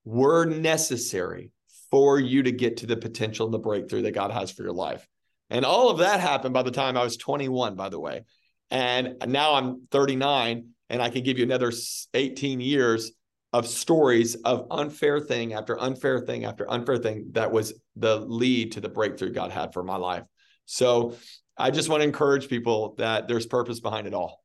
were 0.06 0.46
necessary 0.46 1.52
for 1.92 2.20
you 2.20 2.44
to 2.44 2.52
get 2.52 2.78
to 2.78 2.86
the 2.86 2.98
potential 2.98 3.46
and 3.46 3.54
the 3.54 3.60
breakthrough 3.60 4.04
that 4.04 4.14
God 4.14 4.32
has 4.32 4.52
for 4.52 4.64
your 4.64 4.74
life. 4.74 5.08
And 5.50 5.66
all 5.66 5.90
of 5.90 6.00
that 6.00 6.20
happened 6.20 6.54
by 6.54 6.64
the 6.64 6.72
time 6.72 6.98
I 6.98 7.04
was 7.04 7.18
21, 7.18 7.76
by 7.76 7.90
the 7.90 8.00
way. 8.00 8.26
And 8.72 9.16
now 9.28 9.56
I'm 9.56 9.88
39, 9.92 10.70
and 10.90 11.02
I 11.02 11.10
can 11.10 11.24
give 11.24 11.38
you 11.38 11.44
another 11.44 11.72
18 12.14 12.60
years 12.60 13.12
of 13.52 13.68
stories 13.68 14.36
of 14.36 14.68
unfair 14.70 15.20
thing 15.20 15.54
after 15.54 15.80
unfair 15.80 16.20
thing 16.20 16.46
after 16.46 16.70
unfair 16.70 16.98
thing 16.98 17.30
that 17.32 17.52
was 17.52 17.74
the 17.96 18.20
lead 18.20 18.74
to 18.74 18.82
the 18.82 18.90
breakthrough 18.90 19.32
God 19.32 19.52
had 19.52 19.74
for 19.74 19.84
my 19.84 19.96
life. 19.96 20.24
So 20.66 21.16
I 21.58 21.72
just 21.72 21.90
want 21.90 22.02
to 22.02 22.06
encourage 22.06 22.48
people 22.48 22.94
that 23.00 23.28
there's 23.28 23.48
purpose 23.48 23.80
behind 23.80 24.06
it 24.06 24.14
all. 24.14 24.44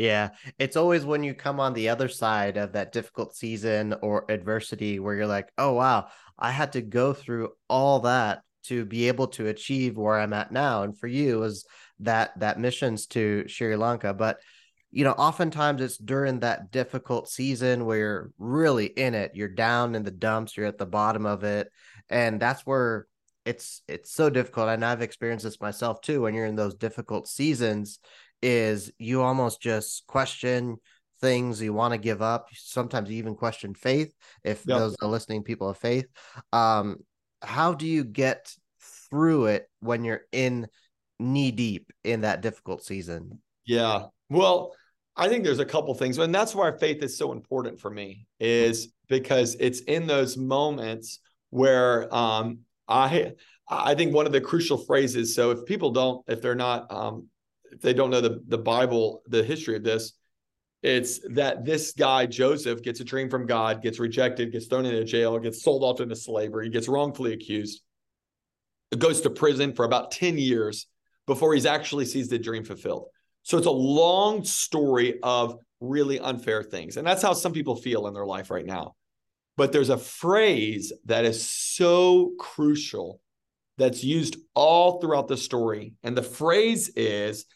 Yeah, 0.00 0.30
it's 0.58 0.76
always 0.76 1.04
when 1.04 1.22
you 1.22 1.34
come 1.34 1.60
on 1.60 1.74
the 1.74 1.90
other 1.90 2.08
side 2.08 2.56
of 2.56 2.72
that 2.72 2.90
difficult 2.90 3.36
season 3.36 3.94
or 4.00 4.24
adversity 4.30 4.98
where 4.98 5.14
you're 5.14 5.26
like, 5.26 5.50
oh, 5.58 5.74
wow, 5.74 6.08
I 6.38 6.52
had 6.52 6.72
to 6.72 6.80
go 6.80 7.12
through 7.12 7.50
all 7.68 8.00
that 8.00 8.40
to 8.64 8.86
be 8.86 9.08
able 9.08 9.26
to 9.26 9.48
achieve 9.48 9.98
where 9.98 10.18
I'm 10.18 10.32
at 10.32 10.52
now. 10.52 10.84
And 10.84 10.98
for 10.98 11.06
you 11.06 11.42
is 11.42 11.66
that 11.98 12.30
that 12.40 12.58
missions 12.58 13.08
to 13.08 13.46
Sri 13.46 13.76
Lanka. 13.76 14.14
But 14.14 14.38
you 14.90 15.04
know, 15.04 15.12
oftentimes 15.12 15.82
it's 15.82 15.98
during 15.98 16.40
that 16.40 16.70
difficult 16.70 17.28
season 17.28 17.84
where 17.84 17.98
you're 17.98 18.30
really 18.38 18.86
in 18.86 19.14
it, 19.14 19.32
you're 19.34 19.48
down 19.48 19.94
in 19.94 20.02
the 20.02 20.10
dumps, 20.10 20.56
you're 20.56 20.64
at 20.64 20.78
the 20.78 20.86
bottom 20.86 21.26
of 21.26 21.44
it. 21.44 21.70
And 22.08 22.40
that's 22.40 22.62
where 22.62 23.06
it's 23.44 23.82
it's 23.86 24.10
so 24.10 24.30
difficult. 24.30 24.70
And 24.70 24.82
I've 24.82 25.02
experienced 25.02 25.44
this 25.44 25.60
myself 25.60 26.00
too. 26.00 26.22
When 26.22 26.32
you're 26.32 26.46
in 26.46 26.56
those 26.56 26.74
difficult 26.74 27.28
seasons, 27.28 27.98
is 28.42 28.90
you 28.98 29.22
almost 29.22 29.60
just 29.60 30.06
question 30.06 30.76
things 31.20 31.60
you 31.60 31.72
want 31.72 31.92
to 31.92 31.98
give 31.98 32.22
up. 32.22 32.48
Sometimes 32.54 33.10
you 33.10 33.16
even 33.18 33.34
question 33.34 33.74
faith 33.74 34.14
if 34.44 34.64
yep. 34.66 34.78
those 34.78 34.96
are 35.02 35.08
listening 35.08 35.42
people 35.42 35.68
of 35.68 35.76
faith. 35.76 36.06
Um, 36.52 36.96
how 37.42 37.74
do 37.74 37.86
you 37.86 38.04
get 38.04 38.52
through 39.10 39.46
it 39.46 39.68
when 39.80 40.04
you're 40.04 40.22
in 40.32 40.68
knee 41.18 41.50
deep 41.50 41.92
in 42.04 42.22
that 42.22 42.40
difficult 42.40 42.82
season? 42.84 43.40
Yeah. 43.66 44.06
Well, 44.28 44.72
I 45.16 45.28
think 45.28 45.44
there's 45.44 45.58
a 45.58 45.66
couple 45.66 45.92
things, 45.94 46.16
and 46.18 46.34
that's 46.34 46.54
why 46.54 46.70
faith 46.78 47.02
is 47.02 47.18
so 47.18 47.32
important 47.32 47.78
for 47.78 47.90
me, 47.90 48.26
is 48.38 48.92
because 49.08 49.56
it's 49.60 49.80
in 49.80 50.06
those 50.06 50.36
moments 50.36 51.18
where 51.50 52.12
um, 52.14 52.60
I 52.88 53.32
I 53.68 53.94
think 53.94 54.14
one 54.14 54.26
of 54.26 54.32
the 54.32 54.40
crucial 54.40 54.78
phrases. 54.78 55.34
So 55.34 55.50
if 55.50 55.66
people 55.66 55.90
don't, 55.90 56.24
if 56.28 56.40
they're 56.40 56.54
not, 56.54 56.90
um, 56.90 57.28
if 57.72 57.80
they 57.80 57.94
don't 57.94 58.10
know 58.10 58.20
the 58.20 58.42
the 58.46 58.58
Bible, 58.58 59.22
the 59.28 59.42
history 59.42 59.76
of 59.76 59.84
this, 59.84 60.12
it's 60.82 61.20
that 61.34 61.64
this 61.64 61.92
guy 61.92 62.26
Joseph 62.26 62.82
gets 62.82 63.00
a 63.00 63.04
dream 63.04 63.28
from 63.28 63.46
God, 63.46 63.82
gets 63.82 63.98
rejected, 63.98 64.52
gets 64.52 64.66
thrown 64.66 64.86
into 64.86 65.04
jail, 65.04 65.38
gets 65.38 65.62
sold 65.62 65.84
off 65.84 66.00
into 66.00 66.16
slavery, 66.16 66.68
gets 66.68 66.88
wrongfully 66.88 67.32
accused, 67.32 67.82
goes 68.96 69.20
to 69.22 69.30
prison 69.30 69.74
for 69.74 69.84
about 69.84 70.10
ten 70.10 70.38
years 70.38 70.86
before 71.26 71.54
he's 71.54 71.66
actually 71.66 72.06
sees 72.06 72.28
the 72.28 72.38
dream 72.38 72.64
fulfilled. 72.64 73.06
So 73.42 73.56
it's 73.56 73.66
a 73.66 73.70
long 73.70 74.44
story 74.44 75.20
of 75.22 75.56
really 75.80 76.18
unfair 76.20 76.62
things. 76.62 76.96
And 76.96 77.06
that's 77.06 77.22
how 77.22 77.32
some 77.32 77.52
people 77.52 77.76
feel 77.76 78.06
in 78.06 78.14
their 78.14 78.26
life 78.26 78.50
right 78.50 78.66
now. 78.66 78.94
But 79.56 79.72
there's 79.72 79.90
a 79.90 79.98
phrase 79.98 80.92
that 81.06 81.24
is 81.24 81.48
so 81.48 82.32
crucial 82.38 83.20
that's 83.78 84.04
used 84.04 84.36
all 84.54 85.00
throughout 85.00 85.28
the 85.28 85.36
story. 85.36 85.94
And 86.02 86.16
the 86.16 86.22
phrase 86.22 86.90
is 86.96 87.46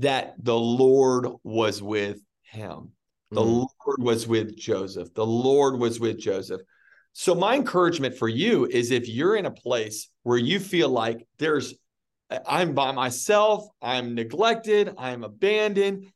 that 0.00 0.34
the 0.38 0.56
Lord 0.56 1.26
was 1.42 1.82
with 1.82 2.20
him. 2.42 2.92
The 3.30 3.40
mm. 3.40 3.68
Lord 3.86 4.02
was 4.02 4.26
with 4.26 4.56
Joseph. 4.56 5.14
The 5.14 5.26
Lord 5.26 5.78
was 5.78 6.00
with 6.00 6.18
Joseph. 6.18 6.60
So, 7.12 7.34
my 7.34 7.56
encouragement 7.56 8.16
for 8.16 8.28
you 8.28 8.66
is 8.66 8.90
if 8.90 9.08
you're 9.08 9.36
in 9.36 9.46
a 9.46 9.50
place 9.50 10.08
where 10.22 10.38
you 10.38 10.60
feel 10.60 10.88
like 10.88 11.26
there's 11.38 11.74
I'm 12.46 12.74
by 12.74 12.92
myself, 12.92 13.66
I'm 13.82 14.14
neglected, 14.14 14.94
I'm 14.96 15.24
abandoned. 15.24 16.06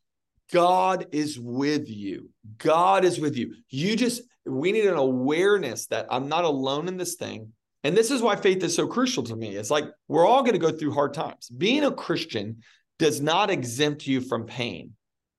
God 0.53 1.07
is 1.13 1.39
with 1.39 1.89
you. 1.89 2.31
God 2.59 3.05
is 3.05 3.19
with 3.19 3.37
you. 3.37 3.55
You 3.71 3.97
just, 3.97 4.23
we 4.47 4.73
need 4.73 4.87
an 4.87 4.97
awareness 4.97 5.87
that 5.87 6.07
I'm 6.11 6.29
not 6.29 6.45
alone 6.45 6.87
in 6.87 6.97
this 6.97 7.15
thing. 7.15 7.53
And 7.83 7.97
this 7.97 8.11
is 8.11 8.23
why 8.23 8.37
faith 8.37 8.63
is 8.63 8.75
so 8.75 8.87
crucial 8.87 9.23
to 9.25 9.37
me. 9.37 9.57
It's 9.57 9.71
like 9.71 9.85
we're 10.09 10.27
all 10.27 10.43
going 10.43 10.53
to 10.53 10.59
go 10.59 10.71
through 10.71 10.93
hard 10.93 11.15
times. 11.15 11.49
Being 11.49 11.85
a 11.85 11.93
Christian 11.93 12.63
does 12.99 13.21
not 13.21 13.51
exempt 13.51 14.07
you 14.07 14.21
from 14.21 14.47
pain. 14.47 14.93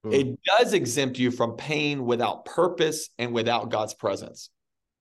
Mm. 0.06 0.14
It 0.14 0.40
does 0.44 0.74
exempt 0.74 1.18
you 1.18 1.32
from 1.32 1.56
pain 1.56 2.06
without 2.06 2.46
purpose 2.46 3.10
and 3.18 3.34
without 3.34 3.70
God's 3.70 3.94
presence. 3.94 4.50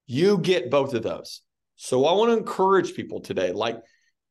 You 0.06 0.38
get 0.38 0.70
both 0.70 0.94
of 0.94 1.02
those. 1.02 1.42
So 1.76 2.06
I 2.06 2.12
want 2.12 2.30
to 2.30 2.36
encourage 2.36 2.94
people 2.94 3.20
today 3.20 3.52
like 3.52 3.78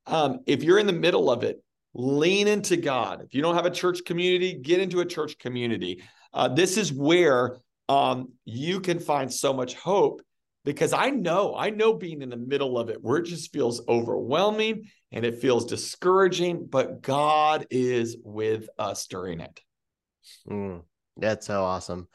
um, 0.05 0.39
if 0.45 0.63
you're 0.63 0.79
in 0.79 0.87
the 0.87 0.93
middle 0.93 1.29
of 1.29 1.43
it, 1.43 1.63
lean 1.93 2.47
into 2.47 2.77
God. 2.77 3.21
If 3.21 3.33
you 3.33 3.41
don't 3.41 3.55
have 3.55 3.65
a 3.65 3.71
church 3.71 4.03
community, 4.05 4.59
get 4.61 4.79
into 4.79 4.99
a 4.99 5.05
church 5.05 5.37
community. 5.37 6.03
Uh, 6.33 6.47
this 6.47 6.77
is 6.77 6.91
where 6.91 7.57
um, 7.89 8.29
you 8.45 8.79
can 8.79 8.99
find 8.99 9.31
so 9.31 9.53
much 9.53 9.75
hope 9.75 10.21
because 10.65 10.93
I 10.93 11.09
know, 11.09 11.55
I 11.55 11.69
know 11.69 11.93
being 11.93 12.21
in 12.21 12.29
the 12.29 12.37
middle 12.37 12.77
of 12.77 12.89
it 12.89 13.01
where 13.01 13.17
it 13.17 13.25
just 13.25 13.51
feels 13.51 13.85
overwhelming 13.87 14.89
and 15.13 15.23
it 15.25 15.39
feels 15.39 15.65
discouraging, 15.65 16.65
but 16.65 17.01
God 17.01 17.67
is 17.69 18.17
with 18.23 18.67
us 18.79 19.05
during 19.05 19.39
it. 19.39 19.61
Mm, 20.49 20.81
that's 21.15 21.45
so 21.45 21.63
awesome. 21.63 22.07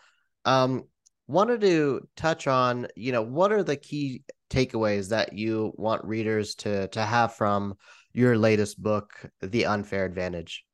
Um, 0.45 0.85
wanted 1.29 1.61
to 1.61 2.09
touch 2.17 2.49
on, 2.49 2.89
you 2.97 3.13
know, 3.13 3.23
what 3.23 3.53
are 3.53 3.63
the 3.63 3.77
key 3.77 4.25
takeaways 4.51 5.11
that 5.11 5.33
you 5.33 5.73
want 5.77 6.05
readers 6.05 6.57
to 6.57 6.89
to 6.89 7.03
have 7.03 7.35
from 7.35 7.75
your 8.13 8.37
latest 8.37 8.83
book, 8.83 9.13
The 9.41 9.67
Unfair 9.67 10.05
Advantage? 10.05 10.65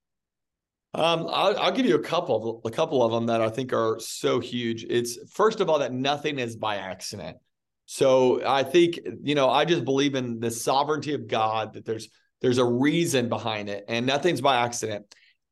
Um, 0.95 1.27
I'll, 1.29 1.59
I'll, 1.59 1.73
give 1.73 1.87
you 1.87 1.97
a 1.97 2.03
couple, 2.03 2.63
a 2.65 2.71
couple 2.71 3.03
of 3.03 3.11
them 3.11 3.27
that 3.27 3.41
I 3.41 3.51
think 3.51 3.73
are 3.73 3.99
so 3.99 4.39
huge. 4.39 4.85
It's 4.89 5.19
first 5.33 5.61
of 5.61 5.69
all 5.69 5.81
that 5.81 5.93
nothing 5.93 6.39
is 6.39 6.55
by 6.55 6.77
accident. 6.77 7.37
So 7.87 8.45
I 8.47 8.63
think 8.63 8.99
you 9.23 9.35
know 9.35 9.51
I 9.51 9.65
just 9.65 9.85
believe 9.85 10.15
in 10.15 10.41
the 10.41 10.51
sovereignty 10.51 11.15
of 11.15 11.29
God 11.29 11.75
that 11.75 11.85
there's 11.85 12.09
there's 12.41 12.59
a 12.59 12.65
reason 12.65 13.29
behind 13.29 13.69
it, 13.69 13.85
and 13.89 14.07
nothing's 14.07 14.41
by 14.41 14.57
accident. 14.57 15.07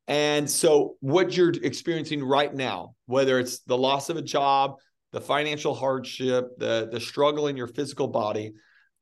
And 0.09 0.51
so 0.51 0.97
what 1.01 1.37
you're 1.37 1.51
experiencing 1.51 2.23
right 2.25 2.53
now, 2.53 2.97
whether 3.07 3.39
it's 3.39 3.61
the 3.61 3.79
loss 3.79 4.09
of 4.09 4.17
a 4.17 4.23
job, 4.23 4.77
the 5.13 5.21
financial 5.21 5.75
hardship, 5.75 6.59
the 6.59 6.89
the 6.91 7.01
struggle 7.01 7.49
in 7.49 7.57
your 7.57 7.69
physical 7.69 8.09
body, 8.09 8.53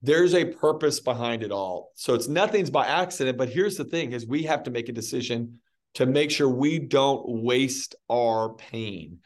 there's 0.02 0.34
a 0.34 0.44
purpose 0.44 1.00
behind 1.00 1.42
it 1.42 1.52
all. 1.52 1.92
So 1.94 2.14
it's 2.14 2.28
nothing's 2.28 2.70
by 2.70 2.86
accident, 2.86 3.38
but 3.38 3.48
here's 3.48 3.76
the 3.76 3.84
thing 3.84 4.12
is 4.12 4.26
we 4.26 4.44
have 4.44 4.64
to 4.64 4.70
make 4.70 4.88
a 4.88 4.92
decision 4.92 5.60
to 5.94 6.06
make 6.06 6.30
sure 6.30 6.48
we 6.48 6.78
don't 6.78 7.22
waste 7.26 7.94
our 8.08 8.54
pain. 8.54 9.18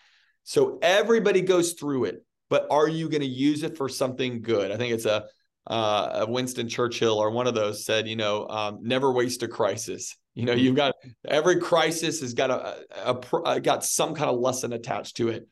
So 0.45 0.79
everybody 0.83 1.43
goes 1.43 1.73
through 1.73 2.05
it, 2.05 2.25
but 2.55 2.69
are 2.71 2.87
you 2.87 3.09
going 3.09 3.21
to 3.21 3.27
use 3.27 3.65
it 3.65 3.77
for 3.77 3.89
something 3.89 4.41
good? 4.41 4.71
I 4.71 4.77
think 4.77 4.95
it's 4.95 5.07
a 5.07 5.25
uh, 5.67 6.25
Winston 6.29 6.69
Churchill 6.69 7.19
or 7.19 7.33
one 7.33 7.49
of 7.49 7.55
those 7.57 7.85
said, 7.85 8.07
you 8.07 8.15
know, 8.15 8.47
um, 8.47 8.79
never 8.81 9.11
waste 9.11 9.43
a 9.43 9.49
crisis. 9.49 10.17
You 10.37 10.45
know, 10.45 10.53
you've 10.53 10.77
got 10.77 10.95
every 11.27 11.59
crisis 11.59 12.21
has 12.21 12.33
got 12.33 12.53
a, 12.53 12.77
a, 13.07 13.21
a, 13.45 13.61
got 13.61 13.83
some 13.85 14.15
kind 14.15 14.31
of 14.31 14.39
lesson 14.39 14.73
attached 14.73 15.17
to 15.17 15.31
it. 15.31 15.49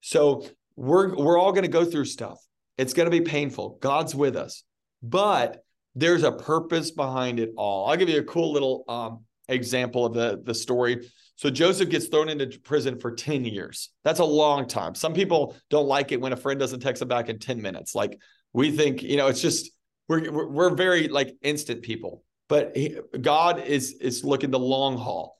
So 0.00 0.46
we're 0.74 1.14
we're 1.14 1.38
all 1.38 1.52
going 1.52 1.64
to 1.64 1.68
go 1.68 1.84
through 1.84 2.06
stuff. 2.06 2.38
It's 2.78 2.94
going 2.94 3.10
to 3.10 3.10
be 3.10 3.20
painful. 3.20 3.76
God's 3.82 4.14
with 4.14 4.34
us, 4.34 4.64
but 5.02 5.62
there's 5.96 6.22
a 6.22 6.32
purpose 6.32 6.92
behind 6.92 7.40
it 7.40 7.50
all. 7.58 7.90
I'll 7.90 7.96
give 7.98 8.08
you 8.08 8.20
a 8.20 8.24
cool 8.24 8.52
little 8.52 8.84
um, 8.88 9.24
example 9.50 10.06
of 10.06 10.14
the 10.14 10.40
the 10.42 10.54
story. 10.54 11.10
So 11.38 11.50
Joseph 11.50 11.88
gets 11.88 12.08
thrown 12.08 12.28
into 12.28 12.58
prison 12.58 12.98
for 12.98 13.12
10 13.12 13.44
years. 13.44 13.90
That's 14.02 14.18
a 14.18 14.24
long 14.24 14.66
time. 14.66 14.96
Some 14.96 15.14
people 15.14 15.54
don't 15.70 15.86
like 15.86 16.10
it 16.10 16.20
when 16.20 16.32
a 16.32 16.36
friend 16.36 16.58
doesn't 16.58 16.80
text 16.80 16.98
them 16.98 17.08
back 17.08 17.28
in 17.28 17.38
10 17.38 17.62
minutes. 17.62 17.94
Like 17.94 18.18
we 18.52 18.72
think, 18.72 19.04
you 19.04 19.16
know, 19.16 19.28
it's 19.28 19.40
just 19.40 19.70
we're 20.08 20.32
we're 20.32 20.74
very 20.74 21.06
like 21.06 21.36
instant 21.40 21.82
people. 21.82 22.24
But 22.48 22.76
he, 22.76 22.98
God 23.20 23.62
is 23.64 23.92
is 23.92 24.24
looking 24.24 24.50
the 24.50 24.58
long 24.58 24.96
haul. 24.96 25.36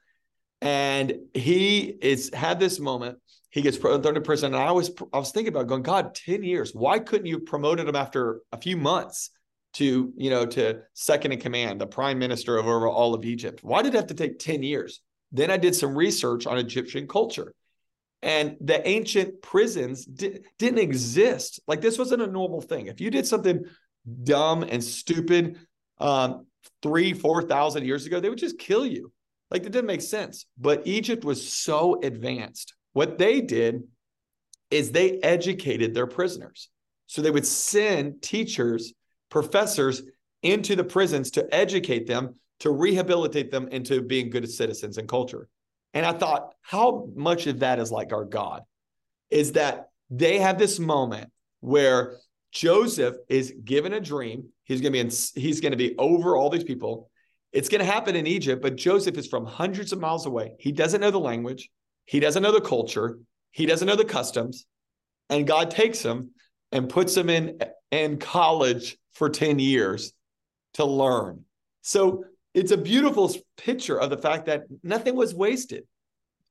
And 0.61 1.15
he 1.35 1.99
is 2.01 2.31
had 2.33 2.61
this 2.61 2.79
moment 2.79 3.19
he 3.51 3.61
gets 3.61 3.77
thrown 3.77 4.07
into 4.07 4.21
prison. 4.21 4.55
And 4.55 4.63
I 4.63 4.71
was 4.71 4.93
I 5.13 5.19
was 5.19 5.33
thinking 5.33 5.53
about 5.53 5.67
going, 5.67 5.83
God, 5.83 6.15
10 6.15 6.45
years. 6.45 6.71
Why 6.73 7.01
couldn't 7.01 7.27
you 7.27 7.41
promoted 7.41 7.89
him 7.89 7.97
after 7.97 8.43
a 8.53 8.57
few 8.57 8.77
months 8.77 9.31
to, 9.75 10.13
you 10.17 10.31
know, 10.31 10.47
to 10.47 10.83
second 10.95 11.33
in 11.33 11.41
command, 11.41 11.81
the 11.81 11.89
prime 11.89 12.21
minister 12.21 12.57
over 12.57 12.87
all 12.87 13.15
of 13.15 13.25
Egypt? 13.25 13.65
Why 13.65 13.83
did 13.83 13.95
it 13.95 13.97
have 13.97 14.07
to 14.07 14.15
take 14.15 14.39
10 14.39 14.63
years? 14.63 15.01
Then 15.33 15.51
I 15.51 15.57
did 15.57 15.75
some 15.75 15.95
research 15.95 16.47
on 16.47 16.59
Egyptian 16.59 17.07
culture. 17.07 17.55
And 18.23 18.57
the 18.61 18.87
ancient 18.87 19.43
prisons 19.43 20.05
di- 20.05 20.41
didn't 20.59 20.81
exist. 20.81 21.61
Like 21.69 21.81
this 21.81 21.99
wasn't 21.99 22.23
a 22.23 22.27
normal 22.27 22.61
thing. 22.61 22.87
If 22.87 23.01
you 23.01 23.11
did 23.11 23.27
something 23.27 23.65
dumb 24.25 24.65
and 24.65 24.83
stupid 24.83 25.59
um, 25.99 26.47
three, 26.83 27.13
4,000 27.13 27.85
years 27.85 28.07
ago, 28.07 28.21
they 28.21 28.29
would 28.29 28.39
just 28.39 28.59
kill 28.59 28.85
you. 28.85 29.13
Like 29.51 29.63
it 29.63 29.73
didn't 29.73 29.87
make 29.87 30.03
sense. 30.03 30.47
But 30.59 30.87
Egypt 30.87 31.25
was 31.25 31.53
so 31.53 32.01
advanced. 32.03 32.75
What 32.93 33.19
they 33.19 33.41
did 33.41 33.83
is 34.71 34.91
they 34.91 35.19
educated 35.21 35.95
their 35.95 36.07
prisoners. 36.07 36.69
So 37.07 37.23
they 37.23 37.31
would 37.31 37.47
send 37.47 38.21
teachers, 38.21 38.93
professors 39.31 40.03
into 40.43 40.77
the 40.77 40.85
prisons 40.85 41.33
to 41.33 41.55
educate 41.55 42.07
them, 42.07 42.35
to 42.61 42.71
rehabilitate 42.71 43.51
them 43.51 43.69
into 43.69 44.03
being 44.03 44.31
good 44.31 44.51
citizens 44.51 44.99
and 44.99 45.09
culture. 45.09 45.49
And 45.95 46.05
I 46.05 46.13
thought, 46.13 46.55
how 46.63 47.09
much 47.15 47.47
of 47.47 47.61
that 47.61 47.79
is 47.79 47.91
like 47.91 48.13
our 48.13 48.25
God? 48.25 48.63
Is 49.31 49.53
that 49.53 49.91
they 50.11 50.39
have 50.39 50.59
this 50.59 50.79
moment 50.79 51.31
where 51.61 52.17
Joseph 52.53 53.17
is 53.29 53.53
given 53.65 53.93
a 53.93 54.01
dream. 54.01 54.49
He's 54.65 54.81
going 54.81 54.93
to 54.93 54.97
be 54.97 55.01
in, 55.01 55.11
he's 55.35 55.61
going 55.61 55.73
to 55.73 55.79
be 55.79 55.95
over 55.99 56.37
all 56.37 56.51
these 56.51 56.65
people. 56.65 57.11
It's 57.53 57.69
going 57.69 57.81
to 57.81 57.91
happen 57.91 58.17
in 58.17 58.27
Egypt, 58.27 58.63
but 58.63 58.77
Joseph 58.77 59.17
is 59.17 59.27
from 59.27 59.47
hundreds 59.47 59.93
of 59.93 60.01
miles 60.01 60.27
away. 60.27 60.53
He 60.59 60.73
doesn't 60.73 61.01
know 61.01 61.11
the 61.11 61.21
language. 61.21 61.71
He 62.05 62.21
doesn't 62.21 62.43
know 62.43 62.53
the 62.53 62.61
culture. 62.61 63.19
He 63.53 63.67
doesn't 63.67 63.87
know 63.87 63.97
the 63.97 64.05
customs. 64.05 64.67
And 65.31 65.47
God 65.47 65.71
takes 65.71 66.01
him 66.01 66.31
and 66.73 66.89
puts 66.89 67.17
him 67.17 67.31
in 67.31 67.59
in 67.91 68.19
college 68.19 68.99
for 69.13 69.31
10 69.31 69.59
years 69.59 70.13
to 70.75 70.85
learn. 70.85 71.45
So 71.83 72.25
it's 72.59 72.73
a 72.73 72.77
beautiful 72.77 73.35
picture 73.57 74.01
of 74.01 74.11
the 74.11 74.19
fact 74.19 74.47
that 74.47 74.63
nothing 74.83 75.15
was 75.15 75.35
wasted. 75.35 75.85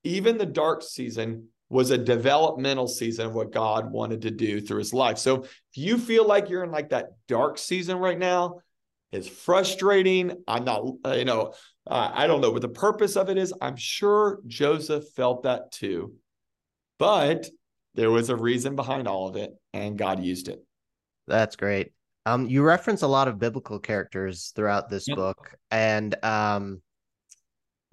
Even 0.04 0.38
the 0.38 0.46
dark 0.46 0.82
season 0.82 1.50
was 1.70 1.92
a 1.92 1.98
developmental 1.98 2.88
season 2.88 3.26
of 3.26 3.36
what 3.36 3.52
God 3.52 3.92
wanted 3.92 4.22
to 4.22 4.32
do 4.32 4.62
through 4.62 4.78
his 4.80 4.94
life. 4.94 5.18
So 5.18 5.44
if 5.44 5.52
you 5.76 5.98
feel 5.98 6.26
like 6.26 6.50
you're 6.50 6.64
in 6.64 6.72
like 6.72 6.90
that 6.90 7.10
dark 7.28 7.58
season 7.58 7.98
right 7.98 8.18
now, 8.18 8.60
it's 9.12 9.28
frustrating. 9.28 10.44
I'm 10.48 10.64
not, 10.64 10.86
uh, 11.06 11.12
you 11.12 11.26
know, 11.26 11.54
I 11.86 12.28
don't 12.28 12.42
know 12.42 12.52
what 12.52 12.62
the 12.62 12.70
purpose 12.70 13.16
of 13.16 13.30
it 13.30 13.38
is. 13.38 13.54
I'm 13.62 13.78
sure 13.78 14.40
Joseph 14.48 15.10
felt 15.16 15.44
that 15.44 15.72
too. 15.72 16.14
But 17.00 17.50
there 17.96 18.12
was 18.12 18.30
a 18.30 18.36
reason 18.36 18.76
behind 18.76 19.08
all 19.08 19.28
of 19.28 19.36
it, 19.36 19.52
and 19.74 19.98
God 19.98 20.24
used 20.24 20.48
it. 20.48 20.64
That's 21.28 21.56
great. 21.56 21.92
Um, 22.28 22.50
you 22.50 22.62
reference 22.62 23.04
a 23.04 23.08
lot 23.08 23.30
of 23.30 23.40
biblical 23.40 23.80
characters 23.80 24.52
throughout 24.54 24.90
this 24.90 25.08
yep. 25.08 25.16
book, 25.16 25.56
and 25.72 26.14
um, 26.26 26.82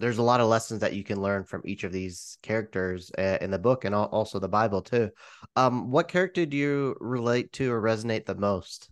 there's 0.00 0.18
a 0.18 0.24
lot 0.24 0.40
of 0.40 0.48
lessons 0.48 0.80
that 0.80 0.94
you 0.94 1.04
can 1.04 1.22
learn 1.22 1.44
from 1.44 1.62
each 1.64 1.84
of 1.84 1.92
these 1.92 2.36
characters 2.42 3.12
uh, 3.16 3.38
in 3.40 3.52
the 3.52 3.60
book 3.60 3.84
and 3.84 3.94
also 3.94 4.40
the 4.40 4.48
Bible 4.48 4.82
too. 4.82 5.10
Um, 5.54 5.92
what 5.92 6.08
character 6.08 6.44
do 6.46 6.56
you 6.56 6.96
relate 7.00 7.52
to 7.52 7.70
or 7.70 7.80
resonate 7.80 8.26
the 8.26 8.34
most? 8.34 8.90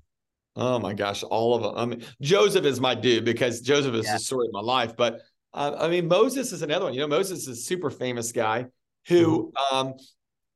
Oh 0.55 0.79
my 0.79 0.95
gosh, 0.95 1.25
all 1.25 1.57
of 1.57 1.63
them. 1.63 1.73
I 1.77 1.87
mean, 1.87 2.07
Joseph 2.21 2.65
is 2.65 2.81
my 2.81 2.95
dude 2.95 3.25
because 3.25 3.63
Joseph 3.63 3.95
is 3.95 4.07
yeah. 4.07 4.13
the 4.13 4.19
story 4.21 4.47
of 4.47 4.53
my 4.53 4.61
life. 4.61 4.95
But 4.97 5.23
uh, 5.53 5.75
I 5.77 5.89
mean, 5.89 6.07
Moses 6.07 6.53
is 6.53 6.63
another 6.63 6.85
one. 6.85 6.95
You 6.95 7.01
know, 7.01 7.09
Moses 7.09 7.49
is 7.49 7.49
a 7.49 7.57
super 7.57 7.91
famous 7.91 8.31
guy 8.31 8.67
who 9.09 9.51
mm-hmm. 9.51 9.77
um, 9.77 9.95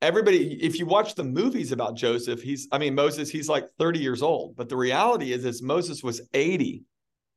everybody, 0.03 0.63
if 0.63 0.79
you 0.79 0.87
watch 0.87 1.15
the 1.15 1.25
movies 1.25 1.73
about 1.73 1.97
Joseph, 1.97 2.43
he's, 2.43 2.69
I 2.73 2.79
mean, 2.79 2.95
Moses, 2.95 3.31
he's 3.31 3.49
like 3.49 3.67
30 3.79 3.99
years 3.99 4.23
old. 4.23 4.57
But 4.57 4.69
the 4.69 4.77
reality 4.77 5.33
is, 5.33 5.45
is 5.45 5.63
Moses 5.63 6.03
was 6.03 6.21
80, 6.35 6.85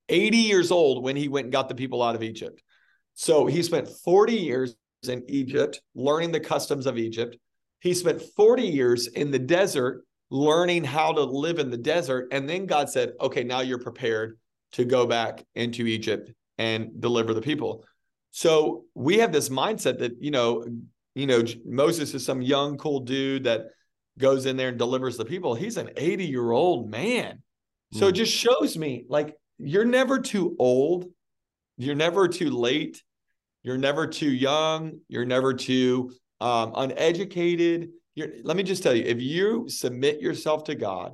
80 0.10 0.38
years 0.38 0.72
old 0.72 1.04
when 1.04 1.16
he 1.16 1.28
went 1.28 1.46
and 1.46 1.54
got 1.54 1.70
the 1.70 1.76
people 1.76 2.02
out 2.02 2.16
of 2.16 2.24
Egypt. 2.24 2.62
So 3.14 3.46
he 3.46 3.64
spent 3.64 3.88
40 3.88 4.34
years 4.34 4.76
in 5.08 5.24
Egypt 5.28 5.82
learning 5.96 6.32
the 6.32 6.40
customs 6.40 6.86
of 6.86 6.98
Egypt. 6.98 7.38
He 7.80 7.94
spent 7.94 8.22
40 8.22 8.64
years 8.64 9.08
in 9.08 9.32
the 9.32 9.40
desert 9.40 10.04
learning 10.30 10.84
how 10.84 11.12
to 11.14 11.24
live 11.24 11.60
in 11.60 11.70
the 11.70 11.78
desert. 11.78 12.28
And 12.32 12.48
then 12.48 12.66
God 12.66 12.90
said, 12.90 13.14
okay, 13.20 13.44
now 13.44 13.62
you're 13.62 13.80
prepared 13.80 14.38
to 14.74 14.86
go 14.86 15.06
back 15.06 15.44
into 15.56 15.88
Egypt 15.88 16.32
and 16.58 17.02
deliver 17.02 17.34
the 17.34 17.42
people. 17.42 17.84
So 18.32 18.86
we 18.94 19.18
have 19.20 19.32
this 19.32 19.50
mindset 19.50 20.00
that, 20.00 20.18
you 20.20 20.30
know, 20.30 20.66
you 21.20 21.28
know, 21.28 21.44
Moses 21.66 22.14
is 22.14 22.26
some 22.26 22.42
young, 22.42 22.78
cool 22.78 23.02
dude 23.02 23.44
that 23.44 23.68
goes 24.18 24.46
in 24.46 24.58
there 24.58 24.70
and 24.70 24.78
delivers 24.78 25.18
the 25.18 25.26
people. 25.26 25.56
He's 25.56 25.78
an 25.78 25.90
80 25.98 26.26
year 26.26 26.52
old 26.52 26.90
man. 26.90 27.42
So 27.94 28.06
mm. 28.06 28.10
it 28.10 28.14
just 28.14 28.34
shows 28.34 28.78
me 28.78 29.06
like 29.10 29.36
you're 29.58 29.86
never 29.86 30.20
too 30.20 30.56
old. 30.60 31.06
You're 31.78 31.96
never 31.96 32.28
too 32.28 32.50
late. 32.50 33.02
You're 33.64 33.78
never 33.78 34.08
too 34.08 34.32
young. 34.32 35.00
You're 35.08 35.26
never 35.26 35.54
too 35.54 36.12
um, 36.40 36.74
uneducated. 36.76 37.90
You're, 38.16 38.30
let 38.44 38.58
me 38.58 38.64
just 38.64 38.84
tell 38.84 38.94
you 38.94 39.04
if 39.04 39.22
you 39.22 39.68
submit 39.68 40.22
yourself 40.22 40.66
to 40.66 40.76
God, 40.76 41.14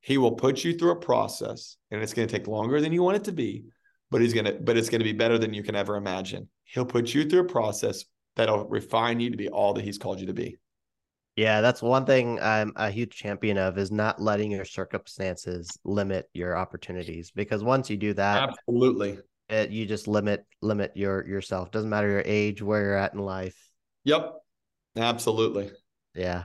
He 0.00 0.18
will 0.18 0.32
put 0.32 0.64
you 0.64 0.76
through 0.76 0.92
a 0.92 0.96
process 0.96 1.76
and 1.90 2.02
it's 2.02 2.14
going 2.14 2.26
to 2.26 2.38
take 2.38 2.48
longer 2.48 2.80
than 2.80 2.92
you 2.92 3.02
want 3.02 3.16
it 3.16 3.24
to 3.24 3.32
be, 3.32 3.64
but 4.10 4.20
He's 4.20 4.32
going 4.32 4.46
to, 4.46 4.54
but 4.54 4.76
it's 4.76 4.88
going 4.88 5.00
to 5.00 5.04
be 5.04 5.12
better 5.12 5.38
than 5.38 5.54
you 5.54 5.62
can 5.62 5.76
ever 5.76 5.96
imagine. 5.96 6.48
He'll 6.64 6.86
put 6.86 7.14
you 7.14 7.28
through 7.28 7.40
a 7.40 7.44
process 7.44 8.04
that'll 8.36 8.66
refine 8.66 9.20
you 9.20 9.30
to 9.30 9.36
be 9.36 9.48
all 9.48 9.74
that 9.74 9.84
he's 9.84 9.98
called 9.98 10.20
you 10.20 10.26
to 10.26 10.34
be. 10.34 10.56
Yeah, 11.36 11.60
that's 11.60 11.82
one 11.82 12.06
thing 12.06 12.38
I'm 12.40 12.72
a 12.76 12.90
huge 12.90 13.10
champion 13.10 13.58
of 13.58 13.76
is 13.76 13.90
not 13.90 14.20
letting 14.20 14.52
your 14.52 14.64
circumstances 14.64 15.68
limit 15.84 16.28
your 16.32 16.56
opportunities 16.56 17.32
because 17.32 17.64
once 17.64 17.90
you 17.90 17.96
do 17.96 18.14
that, 18.14 18.50
absolutely, 18.50 19.18
it, 19.48 19.70
you 19.70 19.84
just 19.84 20.06
limit 20.06 20.44
limit 20.62 20.92
your 20.94 21.26
yourself. 21.26 21.72
Doesn't 21.72 21.90
matter 21.90 22.08
your 22.08 22.22
age, 22.24 22.62
where 22.62 22.82
you're 22.82 22.96
at 22.96 23.14
in 23.14 23.18
life. 23.18 23.68
Yep, 24.04 24.34
absolutely. 24.96 25.72
Yeah. 26.14 26.44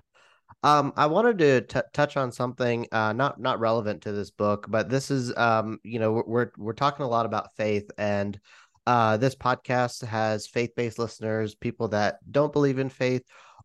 Um, 0.63 0.91
I 0.97 1.05
wanted 1.05 1.37
to 1.37 1.61
t- 1.61 1.87
touch 1.93 2.17
on 2.17 2.31
something 2.31 2.87
uh, 2.91 3.13
not 3.13 3.39
not 3.39 3.59
relevant 3.59 4.01
to 4.03 4.11
this 4.11 4.31
book, 4.31 4.65
but 4.69 4.89
this 4.89 5.11
is 5.11 5.35
um, 5.37 5.79
you 5.83 5.99
know, 5.99 6.23
we're 6.25 6.51
we're 6.57 6.73
talking 6.73 7.05
a 7.05 7.09
lot 7.09 7.27
about 7.27 7.55
faith, 7.55 7.89
and 7.97 8.39
uh, 8.89 9.17
this 9.17 9.35
podcast 9.35 10.03
has 10.03 10.47
faith 10.47 10.71
based 10.75 10.97
listeners, 10.97 11.53
people 11.53 11.89
that 11.89 12.17
don't 12.31 12.51
believe 12.51 12.79
in 12.79 12.89
faith 12.89 13.21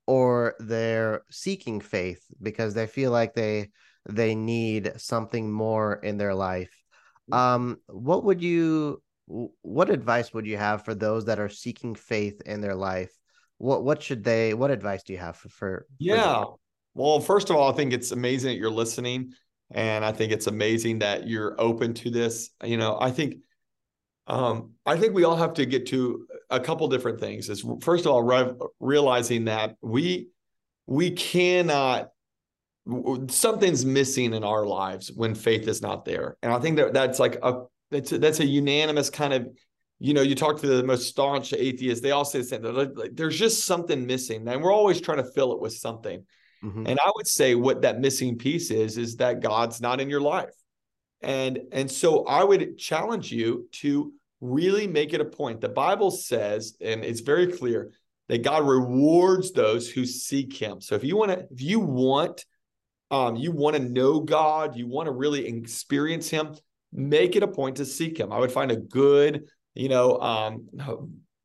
or 0.07 0.55
they're 0.59 1.23
seeking 1.31 1.81
faith 1.81 2.23
because 2.43 2.75
they 2.75 2.87
feel 2.87 3.11
like 3.11 3.33
they 3.33 3.71
they 4.07 4.35
need 4.35 4.93
something 4.99 5.51
more 5.51 5.95
in 5.95 6.19
their 6.19 6.35
life. 6.35 6.77
Mm. 7.33 7.37
Um, 7.37 7.77
what 7.87 8.23
would 8.25 8.43
you 8.43 9.03
what 9.27 9.89
advice 9.89 10.35
would 10.35 10.45
you 10.45 10.59
have 10.59 10.85
for 10.85 10.95
those 10.95 11.25
that 11.25 11.41
are 11.41 11.49
seeking 11.49 11.95
faith 11.95 12.43
in 12.45 12.61
their 12.61 12.75
life? 12.75 13.19
What 13.57 13.83
what 13.83 14.03
should 14.03 14.25
they 14.25 14.53
what 14.53 14.71
advice 14.71 15.05
do 15.05 15.15
you 15.15 15.21
have 15.21 15.39
for, 15.39 15.49
for 15.49 15.87
yeah 15.99 16.43
for 16.43 16.57
well 16.95 17.19
first 17.19 17.49
of 17.49 17.57
all 17.57 17.73
i 17.73 17.75
think 17.75 17.95
it's 17.95 18.11
amazing 18.11 18.51
that 18.51 18.59
you're 18.59 18.69
listening 18.69 19.33
and 19.71 20.05
i 20.05 20.13
think 20.13 20.33
it's 20.33 20.49
amazing 20.49 20.99
that 20.99 21.27
you're 21.27 21.55
open 21.59 21.95
to 21.95 22.11
this 22.11 22.51
you 22.63 22.77
know 22.77 22.99
i 23.01 23.11
think 23.11 23.37
um, 24.27 24.73
I 24.87 24.97
think 24.97 25.15
we 25.15 25.25
all 25.25 25.37
have 25.37 25.55
to 25.55 25.67
get 25.67 25.87
to 25.87 26.27
a 26.51 26.59
couple 26.61 26.89
different 26.89 27.21
things. 27.21 27.49
Is 27.51 27.65
first 27.83 28.07
of 28.07 28.13
all 28.13 28.23
re- 28.23 28.55
realizing 28.81 29.47
that 29.47 29.77
we 29.83 30.29
we 30.87 31.11
cannot 31.11 32.11
something's 33.29 33.85
missing 33.85 34.35
in 34.35 34.45
our 34.45 34.67
lives 34.67 35.11
when 35.15 35.35
faith 35.35 35.69
is 35.69 35.83
not 35.83 36.05
there, 36.05 36.37
and 36.43 36.53
I 36.53 36.59
think 36.59 36.77
that 36.77 36.93
that's 36.95 37.19
like 37.19 37.39
a 37.43 37.63
that's 37.91 38.13
a, 38.13 38.19
that's 38.19 38.41
a 38.41 38.47
unanimous 38.47 39.11
kind 39.11 39.35
of 39.35 39.49
you 39.99 40.15
know 40.15 40.23
you 40.23 40.35
talk 40.35 40.61
to 40.61 40.67
the 40.67 40.83
most 40.83 41.09
staunch 41.09 41.53
atheists 41.53 42.03
they 42.03 42.11
all 42.11 42.25
say 42.25 42.39
the 42.39 42.45
same 42.45 42.63
like, 42.63 43.15
there's 43.15 43.39
just 43.39 43.65
something 43.65 44.07
missing. 44.07 44.47
And 44.49 44.63
we're 44.63 44.73
always 44.73 45.01
trying 45.01 45.19
to 45.19 45.31
fill 45.33 45.53
it 45.53 45.61
with 45.61 45.75
something. 45.75 46.25
Mm-hmm. 46.65 46.87
and 46.87 46.99
i 46.99 47.11
would 47.15 47.27
say 47.27 47.55
what 47.55 47.83
that 47.83 48.01
missing 48.01 48.39
piece 48.39 48.71
is 48.71 48.97
is 48.97 49.17
that 49.17 49.43
god's 49.43 49.83
not 49.83 50.01
in 50.01 50.09
your 50.09 50.23
life 50.23 50.55
and 51.25 51.59
and 51.73 51.91
so 51.91 52.25
I 52.27 52.45
would 52.45 52.79
challenge 52.79 53.33
you 53.33 53.69
to 53.73 54.13
really 54.41 54.87
make 54.87 55.15
it 55.15 55.21
a 55.21 55.25
point. 55.25 55.61
The 55.61 55.69
Bible 55.71 56.11
says, 56.11 56.77
and 56.81 57.05
it's 57.05 57.21
very 57.21 57.47
clear 57.47 57.93
that 58.29 58.43
God 58.43 58.67
rewards 58.67 59.53
those 59.53 59.89
who 59.89 60.05
seek 60.05 60.55
Him. 60.55 60.81
So 60.81 60.95
if 60.95 61.05
you 61.05 61.17
want 61.17 61.31
to, 61.33 61.47
if 61.51 61.61
you 61.61 61.81
want, 61.81 62.45
um, 63.11 63.37
you 63.37 63.53
want 63.53 63.77
to 63.77 63.83
know 63.83 64.21
God, 64.21 64.77
you 64.77 64.87
want 64.87 65.07
to 65.07 65.13
really 65.13 65.47
experience 65.47 66.29
Him, 66.29 66.55
make 66.93 67.37
it 67.37 67.43
a 67.43 67.49
point 67.49 67.77
to 67.77 67.87
seek 67.87 68.19
Him. 68.19 68.33
I 68.33 68.39
would 68.39 68.53
find 68.53 68.71
a 68.71 68.77
good, 68.77 69.45
you 69.75 69.89
know, 69.89 70.19
um, 70.21 70.69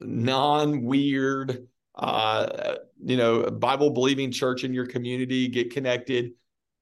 non-weird, 0.01 1.67
uh, 1.95 2.75
you 3.03 3.17
know, 3.17 3.49
Bible 3.49 3.91
believing 3.91 4.31
church 4.31 4.63
in 4.63 4.73
your 4.73 4.85
community. 4.85 5.47
Get 5.47 5.71
connected 5.71 6.31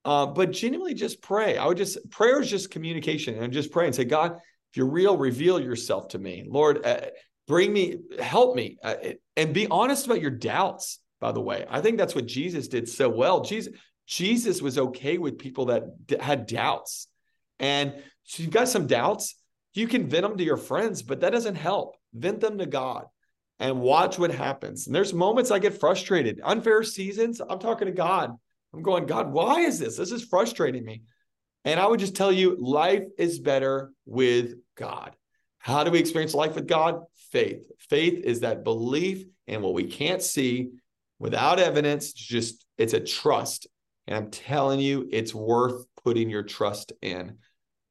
uh, 0.07 0.25
but 0.25 0.51
genuinely 0.51 0.95
just 0.95 1.21
pray. 1.21 1.57
I 1.57 1.67
would 1.67 1.77
just, 1.77 1.95
prayer 2.09 2.41
is 2.41 2.49
just 2.49 2.71
communication 2.71 3.33
and 3.41 3.53
just 3.53 3.71
pray 3.71 3.85
and 3.87 3.95
say, 3.95 4.05
God, 4.05 4.31
if 4.69 4.77
you're 4.77 4.89
real, 5.01 5.15
reveal 5.17 5.59
yourself 5.59 6.03
to 6.09 6.19
me. 6.19 6.35
Lord, 6.47 6.75
uh, 6.85 7.01
bring 7.47 7.69
me, 7.73 7.97
help 8.19 8.55
me, 8.55 8.77
uh, 8.83 8.95
and 9.35 9.53
be 9.53 9.67
honest 9.69 10.05
about 10.07 10.21
your 10.21 10.35
doubts, 10.53 10.85
by 11.19 11.31
the 11.31 11.41
way. 11.49 11.65
I 11.69 11.79
think 11.81 11.97
that's 11.97 12.15
what 12.15 12.25
Jesus 12.25 12.67
did 12.67 12.87
so 12.89 13.07
well. 13.09 13.41
Jesus, 13.41 13.73
Jesus 14.07 14.61
was 14.61 14.77
okay 14.77 15.17
with 15.17 15.37
people 15.37 15.65
that 15.71 15.83
d- 16.07 16.17
had 16.19 16.47
doubts. 16.47 17.07
And 17.59 17.93
so 18.23 18.43
you've 18.43 18.53
got 18.59 18.69
some 18.69 18.87
doubts, 18.87 19.35
you 19.73 19.87
can 19.87 20.09
vent 20.09 20.23
them 20.23 20.37
to 20.37 20.43
your 20.43 20.57
friends, 20.57 21.03
but 21.03 21.19
that 21.21 21.33
doesn't 21.33 21.55
help. 21.55 21.95
Vent 22.13 22.39
them 22.39 22.57
to 22.59 22.65
God. 22.65 23.05
and 23.59 23.81
watch 23.81 24.19
what 24.19 24.31
happens. 24.31 24.87
And 24.87 24.95
there's 24.95 25.13
moments 25.13 25.51
I 25.51 25.59
get 25.59 25.79
frustrated. 25.79 26.39
Unfair 26.43 26.83
seasons, 26.83 27.41
I'm 27.41 27.59
talking 27.59 27.87
to 27.87 27.91
God. 27.91 28.31
I'm 28.73 28.81
going, 28.81 29.05
God, 29.05 29.31
why 29.31 29.61
is 29.61 29.79
this? 29.79 29.97
This 29.97 30.11
is 30.11 30.23
frustrating 30.23 30.83
me. 30.83 31.03
And 31.65 31.79
I 31.79 31.87
would 31.87 31.99
just 31.99 32.15
tell 32.15 32.31
you, 32.31 32.55
life 32.59 33.03
is 33.17 33.39
better 33.39 33.91
with 34.05 34.55
God. 34.75 35.15
How 35.59 35.83
do 35.83 35.91
we 35.91 35.99
experience 35.99 36.33
life 36.33 36.55
with 36.55 36.67
God? 36.67 37.01
Faith. 37.31 37.69
Faith 37.89 38.23
is 38.23 38.41
that 38.41 38.63
belief 38.63 39.25
in 39.47 39.61
what 39.61 39.73
we 39.73 39.83
can't 39.83 40.21
see 40.21 40.69
without 41.19 41.59
evidence. 41.59 42.11
It's 42.11 42.13
just, 42.13 42.65
it's 42.77 42.93
a 42.93 42.99
trust. 42.99 43.67
And 44.07 44.15
I'm 44.15 44.31
telling 44.31 44.79
you, 44.79 45.09
it's 45.11 45.33
worth 45.33 45.85
putting 46.03 46.29
your 46.29 46.43
trust 46.43 46.93
in 47.01 47.37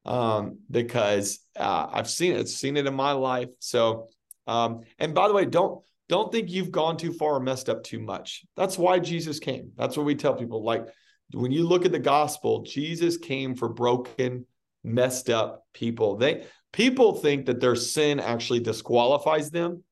um, 0.05 0.59
because 0.71 1.39
uh, 1.59 1.87
I've 1.91 2.09
seen 2.09 2.33
it, 2.33 2.39
I've 2.39 2.49
seen 2.49 2.77
it 2.77 2.87
in 2.87 2.95
my 2.95 3.11
life. 3.11 3.49
So, 3.59 4.07
um, 4.47 4.81
and 4.97 5.13
by 5.13 5.27
the 5.27 5.33
way, 5.33 5.45
don't 5.45 5.83
don't 6.09 6.31
think 6.31 6.49
you've 6.49 6.71
gone 6.71 6.97
too 6.97 7.13
far 7.13 7.35
or 7.35 7.39
messed 7.39 7.69
up 7.69 7.83
too 7.83 7.99
much. 7.99 8.45
That's 8.55 8.77
why 8.77 8.99
Jesus 8.99 9.39
came. 9.39 9.71
That's 9.75 9.97
what 9.97 10.05
we 10.05 10.15
tell 10.15 10.33
people. 10.33 10.63
Like 10.63 10.87
when 11.33 11.51
you 11.51 11.67
look 11.67 11.85
at 11.85 11.91
the 11.91 11.99
gospel, 11.99 12.63
Jesus 12.63 13.17
came 13.17 13.55
for 13.55 13.69
broken, 13.69 14.45
messed 14.83 15.29
up 15.29 15.65
people. 15.73 16.15
They 16.15 16.45
people 16.71 17.15
think 17.15 17.45
that 17.47 17.59
their 17.59 17.75
sin 17.75 18.19
actually 18.19 18.61
disqualifies 18.61 19.49
them, 19.51 19.83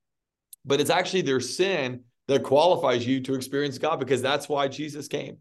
but 0.64 0.80
it's 0.80 0.90
actually 0.90 1.22
their 1.22 1.42
sin 1.42 2.04
that 2.28 2.44
qualifies 2.44 3.06
you 3.06 3.22
to 3.22 3.36
experience 3.36 3.78
God 3.78 4.00
because 4.00 4.22
that's 4.22 4.50
why 4.50 4.68
Jesus 4.68 5.08
came. 5.08 5.38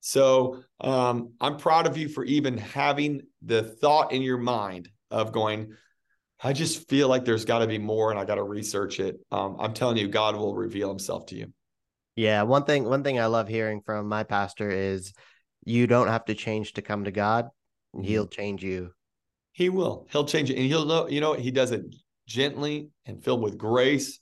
So 0.00 0.62
um, 0.80 1.32
I'm 1.40 1.56
proud 1.56 1.86
of 1.86 1.96
you 1.96 2.08
for 2.08 2.24
even 2.24 2.58
having 2.58 3.22
the 3.42 3.62
thought 3.62 4.12
in 4.12 4.20
your 4.20 4.38
mind 4.38 4.88
of 5.10 5.32
going, 5.32 5.74
I 6.44 6.52
just 6.52 6.88
feel 6.88 7.08
like 7.08 7.24
there's 7.24 7.44
got 7.44 7.60
to 7.60 7.66
be 7.66 7.78
more 7.78 8.10
and 8.10 8.20
I 8.20 8.24
got 8.24 8.34
to 8.36 8.42
research 8.42 9.00
it. 9.00 9.18
Um, 9.32 9.56
I'm 9.58 9.72
telling 9.72 9.96
you, 9.96 10.08
God 10.08 10.36
will 10.36 10.54
reveal 10.54 10.88
himself 10.88 11.26
to 11.26 11.36
you. 11.36 11.52
Yeah. 12.16 12.42
One 12.42 12.64
thing, 12.64 12.84
one 12.84 13.02
thing 13.02 13.18
I 13.18 13.26
love 13.26 13.48
hearing 13.48 13.80
from 13.84 14.08
my 14.08 14.22
pastor 14.22 14.70
is 14.70 15.12
you 15.64 15.86
don't 15.86 16.08
have 16.08 16.26
to 16.26 16.34
change 16.34 16.74
to 16.74 16.82
come 16.82 17.04
to 17.04 17.10
God. 17.10 17.46
Mm-hmm. 17.96 18.04
He'll 18.04 18.26
change 18.26 18.62
you. 18.62 18.90
He 19.52 19.70
will. 19.70 20.06
He'll 20.10 20.26
change 20.26 20.50
it. 20.50 20.56
And 20.56 20.66
he'll 20.66 20.84
know, 20.84 21.08
you 21.08 21.20
know, 21.20 21.32
he 21.32 21.50
does 21.50 21.70
it 21.70 21.82
gently 22.28 22.90
and 23.06 23.24
filled 23.24 23.42
with 23.42 23.56
grace. 23.56 24.20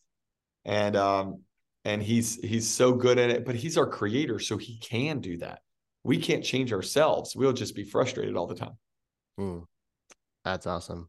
And 0.64 0.94
um, 0.94 1.42
and 1.84 2.02
he's 2.02 2.36
he's 2.36 2.68
so 2.70 2.92
good 2.92 3.18
at 3.18 3.30
it, 3.30 3.44
but 3.44 3.56
he's 3.56 3.76
our 3.76 3.86
creator, 3.86 4.38
so 4.38 4.56
he 4.56 4.78
can 4.78 5.20
do 5.20 5.38
that. 5.38 5.60
We 6.04 6.18
can't 6.18 6.44
change 6.44 6.72
ourselves. 6.72 7.34
We'll 7.34 7.52
just 7.52 7.74
be 7.74 7.84
frustrated 7.84 8.36
all 8.36 8.46
the 8.46 8.54
time. 8.54 8.78
Mm, 9.40 9.64
that's 10.44 10.66
awesome. 10.66 11.08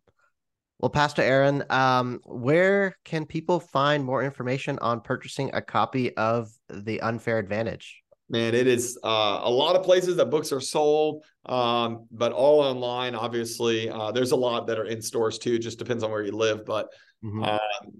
Well, 0.84 0.90
Pastor 0.90 1.22
Aaron, 1.22 1.64
um, 1.70 2.20
where 2.26 2.98
can 3.06 3.26
people 3.26 3.62
find 3.62 4.04
more 4.04 4.22
information 4.22 4.78
on 4.80 5.00
purchasing 5.00 5.50
a 5.54 5.62
copy 5.62 6.14
of 6.18 6.52
The 6.68 7.00
Unfair 7.00 7.40
Advantage? 7.40 8.04
Man, 8.28 8.54
it 8.54 8.68
is 8.68 9.00
uh, 9.02 9.40
a 9.44 9.50
lot 9.50 9.78
of 9.78 9.84
places 9.84 10.18
that 10.18 10.26
books 10.26 10.52
are 10.52 10.60
sold, 10.60 11.24
um, 11.46 12.06
but 12.12 12.34
all 12.34 12.60
online. 12.60 13.16
Obviously, 13.16 13.90
uh, 13.90 14.12
there's 14.12 14.32
a 14.32 14.36
lot 14.36 14.68
that 14.68 14.78
are 14.78 14.84
in 14.84 15.02
stores 15.02 15.40
too. 15.40 15.58
Just 15.58 15.80
depends 15.80 16.04
on 16.04 16.12
where 16.12 16.22
you 16.22 16.34
live. 16.34 16.66
But 16.66 16.90
mm-hmm. 17.24 17.44
uh, 17.44 17.58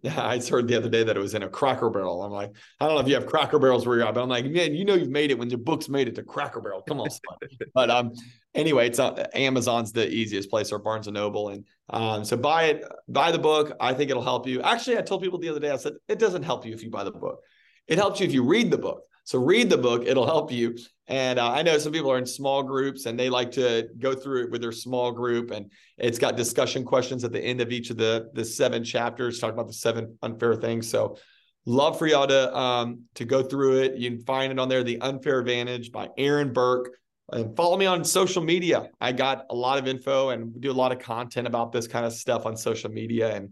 I 0.22 0.40
heard 0.40 0.68
the 0.68 0.76
other 0.76 0.90
day 0.90 1.04
that 1.04 1.16
it 1.16 1.20
was 1.20 1.34
in 1.34 1.44
a 1.44 1.50
Cracker 1.50 1.90
Barrel. 1.90 2.24
I'm 2.24 2.32
like, 2.32 2.52
I 2.80 2.86
don't 2.86 2.96
know 2.96 3.02
if 3.02 3.08
you 3.08 3.16
have 3.16 3.26
Cracker 3.26 3.60
Barrels 3.60 3.86
where 3.86 3.98
you're 3.98 4.08
at, 4.08 4.14
but 4.14 4.24
I'm 4.24 4.30
like, 4.30 4.46
man, 4.46 4.74
you 4.74 4.86
know 4.86 4.96
you've 4.96 5.10
made 5.10 5.32
it 5.32 5.38
when 5.38 5.50
your 5.50 5.60
books 5.60 5.90
made 5.90 6.08
it 6.08 6.16
to 6.16 6.24
Cracker 6.24 6.62
Barrel. 6.62 6.82
Come 6.82 7.00
on, 7.00 7.10
but 7.74 7.90
um, 7.90 8.14
anyway, 8.54 8.88
it's 8.88 8.98
not 8.98 9.34
Amazon's 9.36 9.92
the 9.92 10.08
easiest 10.10 10.50
place 10.50 10.72
or 10.72 10.80
Barnes 10.80 11.08
and 11.08 11.16
Noble, 11.16 11.50
and 11.50 11.66
um, 11.90 12.26
so 12.26 12.38
buy 12.38 12.66
it, 12.66 12.84
buy 13.08 13.32
the 13.32 13.40
book. 13.40 13.76
I 13.80 13.94
think 13.94 14.12
it'll 14.12 14.24
help 14.24 14.48
you. 14.48 14.62
Actually, 14.62 14.98
I 14.98 15.02
told 15.02 15.22
people 15.22 15.40
the 15.40 15.50
other 15.50 15.60
day, 15.60 15.72
I 15.72 15.78
said 15.78 15.94
it 16.08 16.20
doesn't 16.20 16.44
help 16.44 16.66
you 16.66 16.74
if 16.74 16.84
you 16.84 16.90
buy 16.90 17.04
the 17.04 17.12
book. 17.12 17.40
It 17.88 17.98
helps 17.98 18.20
you 18.20 18.26
if 18.26 18.34
you 18.34 18.44
read 18.44 18.72
the 18.72 18.78
book. 18.78 19.04
So 19.26 19.40
read 19.40 19.70
the 19.70 19.78
book; 19.78 20.04
it'll 20.06 20.26
help 20.26 20.52
you. 20.52 20.78
And 21.08 21.38
uh, 21.38 21.52
I 21.52 21.64
know 21.64 21.78
some 21.78 21.92
people 21.92 22.12
are 22.12 22.18
in 22.18 22.26
small 22.26 22.64
groups 22.64 23.06
and 23.06 23.20
they 23.20 23.30
like 23.30 23.52
to 23.52 23.90
go 24.00 24.14
through 24.14 24.46
it 24.46 24.52
with 24.52 24.62
their 24.62 24.72
small 24.72 25.12
group, 25.12 25.52
and 25.52 25.72
it's 25.98 26.20
got 26.20 26.38
discussion 26.38 26.86
questions 26.86 27.24
at 27.24 27.32
the 27.32 27.42
end 27.42 27.62
of 27.62 27.72
each 27.72 27.90
of 27.90 27.98
the 27.98 28.30
the 28.34 28.46
seven 28.46 28.84
chapters, 28.84 29.40
talking 29.40 29.54
about 29.54 29.68
the 29.68 29.74
seven 29.74 30.18
unfair 30.22 30.56
things. 30.56 30.90
So 30.90 31.18
love 31.66 31.98
for 31.98 32.08
y'all 32.08 32.28
to 32.28 32.58
um, 32.58 33.04
to 33.16 33.26
go 33.26 33.44
through 33.44 33.82
it. 33.82 33.96
You 33.96 34.12
can 34.12 34.20
find 34.22 34.52
it 34.52 34.60
on 34.60 34.70
there, 34.70 34.84
"The 34.84 35.02
Unfair 35.02 35.40
Advantage" 35.40 35.92
by 35.92 36.10
Aaron 36.18 36.54
Burke. 36.54 36.90
And 37.32 37.56
follow 37.56 37.78
me 37.78 37.86
on 37.86 38.04
social 38.04 38.44
media. 38.44 38.90
I 39.00 39.12
got 39.14 39.46
a 39.50 39.56
lot 39.56 39.80
of 39.80 39.88
info 39.88 40.30
and 40.30 40.60
do 40.60 40.72
a 40.72 40.74
lot 40.74 40.92
of 40.92 41.00
content 41.00 41.48
about 41.48 41.72
this 41.72 41.88
kind 41.88 42.06
of 42.06 42.14
stuff 42.14 42.46
on 42.46 42.58
social 42.58 42.92
media. 42.92 43.34
And 43.34 43.50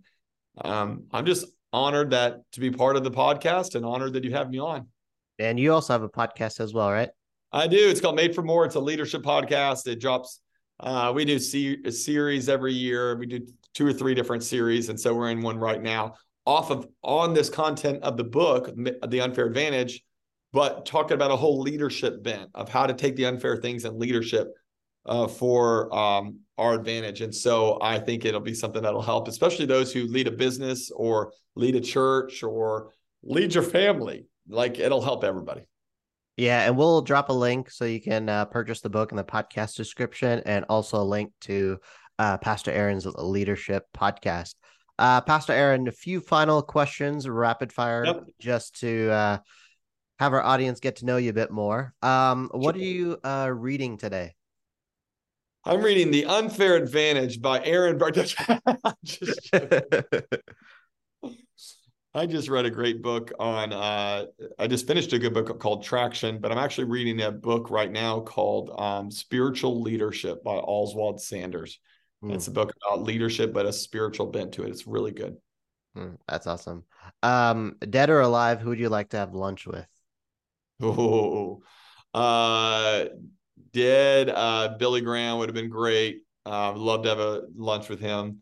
um, 0.64 1.06
I'm 1.12 1.26
just 1.26 1.48
honored 1.72 2.12
that 2.12 2.40
to 2.52 2.60
be 2.60 2.70
part 2.70 2.98
of 2.98 3.04
the 3.04 3.12
podcast 3.12 3.76
and 3.76 3.86
honored 3.86 4.14
that 4.14 4.26
you 4.26 4.32
have 4.34 4.50
me 4.50 4.60
on. 4.60 4.88
And 5.41 5.60
you 5.60 5.73
also 5.73 5.93
have 5.93 6.04
a 6.04 6.10
podcast 6.10 6.60
as 6.60 6.73
well, 6.73 6.91
right? 6.91 7.10
I 7.51 7.67
do. 7.67 7.89
It's 7.89 7.99
called 7.99 8.15
Made 8.15 8.36
for 8.36 8.43
More. 8.43 8.65
It's 8.65 8.75
a 8.75 8.80
leadership 8.80 9.23
podcast. 9.23 9.88
It 9.88 9.99
drops. 9.99 10.39
Uh, 10.80 11.12
we 11.13 11.25
do 11.25 11.39
see 11.39 11.77
a 11.86 11.91
series 11.91 12.47
every 12.47 12.73
year. 12.73 13.17
We 13.17 13.25
do 13.25 13.45
two 13.73 13.86
or 13.86 13.93
three 13.93 14.13
different 14.15 14.43
series, 14.43 14.89
and 14.89 14.99
so 14.99 15.13
we're 15.13 15.32
in 15.32 15.41
one 15.41 15.58
right 15.58 15.82
now. 15.82 16.13
Off 16.45 16.71
of 16.71 16.88
on 17.04 17.34
this 17.34 17.49
content 17.49 18.04
of 18.04 18.17
the 18.17 18.23
book, 18.23 18.71
The 18.75 19.21
Unfair 19.21 19.45
Advantage, 19.45 20.04
but 20.54 20.86
talking 20.86 21.15
about 21.15 21.32
a 21.32 21.36
whole 21.36 21.60
leadership 21.60 22.23
bent 22.23 22.49
of 22.56 22.69
how 22.69 22.88
to 22.88 22.93
take 22.93 23.15
the 23.15 23.25
unfair 23.25 23.58
things 23.58 23.86
in 23.86 23.99
leadership 23.99 24.47
uh, 25.06 25.27
for 25.27 25.93
um, 25.95 26.39
our 26.58 26.73
advantage. 26.73 27.21
And 27.21 27.34
so 27.34 27.77
I 27.82 27.99
think 27.99 28.25
it'll 28.25 28.39
be 28.39 28.54
something 28.54 28.82
that'll 28.82 29.01
help, 29.01 29.27
especially 29.27 29.65
those 29.65 29.91
who 29.93 30.06
lead 30.06 30.27
a 30.27 30.32
business 30.32 30.91
or 30.91 31.34
lead 31.56 31.75
a 31.75 31.82
church 31.82 32.43
or 32.43 32.91
lead 33.23 33.54
your 33.54 33.63
family 33.63 34.25
like 34.52 34.80
it'll 34.80 35.02
help 35.02 35.24
everybody. 35.24 35.62
Yeah, 36.38 36.62
and 36.66 36.78
we'll 36.78 37.02
drop 37.02 37.30
a 37.30 37.34
link 37.34 37.70
so 37.70 37.86
you 37.86 38.02
can 38.02 38.30
uh, 38.30 38.46
purchase 38.46 38.82
the 38.82 38.90
book 38.90 39.12
in 39.12 39.18
the 39.18 39.24
podcast 39.24 39.76
description, 39.76 40.42
and 40.46 40.66
also 40.70 41.02
a 41.02 41.04
link 41.04 41.32
to 41.42 41.80
uh, 42.20 42.38
Pastor 42.38 42.72
Aaron's 42.72 43.06
leadership 43.06 43.86
podcast. 43.96 44.56
Uh, 44.98 45.22
Pastor 45.22 45.54
Aaron, 45.54 45.88
a 45.88 45.92
few 45.92 46.20
final 46.20 46.62
questions, 46.62 47.28
rapid 47.28 47.74
fire, 47.74 48.06
yep. 48.06 48.24
just 48.40 48.80
to 48.82 49.10
uh, 49.10 49.38
have 50.20 50.34
our 50.34 50.42
audience 50.42 50.80
get 50.80 50.98
to 50.98 51.06
know 51.06 51.18
you 51.18 51.32
a 51.32 51.34
bit 51.34 51.52
more. 51.52 51.94
Um, 52.02 52.50
what 52.54 52.76
are 52.76 52.80
you 52.80 53.18
uh, 53.24 53.52
reading 53.54 53.98
today? 53.98 54.36
I'm 55.64 55.82
reading 55.82 56.12
The 56.12 56.26
Unfair 56.26 56.76
Advantage 56.76 57.42
by 57.42 57.64
Aaron 57.64 57.98
Burke. 57.98 58.18
I 62.13 62.26
just 62.26 62.50
read 62.50 62.65
a 62.65 62.69
great 62.69 63.02
book 63.02 63.32
on. 63.39 63.71
Uh, 63.71 64.26
I 64.60 64.67
just 64.67 64.86
finished 64.86 65.13
a 65.13 65.19
good 65.19 65.34
book 65.34 65.58
called 65.60 65.84
Traction, 65.84 66.39
but 66.39 66.52
I'm 66.52 66.58
actually 66.58 66.86
reading 66.86 67.21
a 67.21 67.32
book 67.32 67.69
right 67.69 67.91
now 67.91 68.19
called 68.19 68.71
um, 68.78 69.10
Spiritual 69.10 69.82
Leadership 69.82 70.43
by 70.43 70.56
Oswald 70.56 71.21
Sanders. 71.21 71.80
Mm. 72.21 72.34
It's 72.34 72.47
a 72.47 72.52
book 72.52 72.74
about 72.86 73.04
leadership, 73.04 73.54
but 73.54 73.65
a 73.65 73.71
spiritual 73.71 74.28
bent 74.28 74.54
to 74.54 74.63
it. 74.63 74.69
It's 74.69 74.88
really 74.88 75.12
good. 75.12 75.38
Mm, 75.97 76.17
that's 76.28 76.47
awesome. 76.47 76.84
Um, 77.24 77.78
dead 77.89 78.10
or 78.10 78.19
alive, 78.19 78.60
who 78.60 78.69
would 78.69 78.80
you 78.80 78.89
like 78.89 79.10
to 79.10 79.17
have 79.17 79.34
lunch 79.34 79.65
with? 79.65 79.88
Oh, 80.82 81.62
uh, 82.13 83.06
dead. 83.71 84.30
Uh, 84.30 84.76
Billy 84.78 85.02
Graham 85.02 85.38
would 85.38 85.47
have 85.47 85.56
been 85.56 85.69
great. 85.69 86.24
Uh, 86.45 86.74
love 86.74 87.04
to 87.04 87.10
have 87.10 87.19
a 87.19 87.43
lunch 87.56 87.88
with 87.88 88.00
him. 88.00 88.41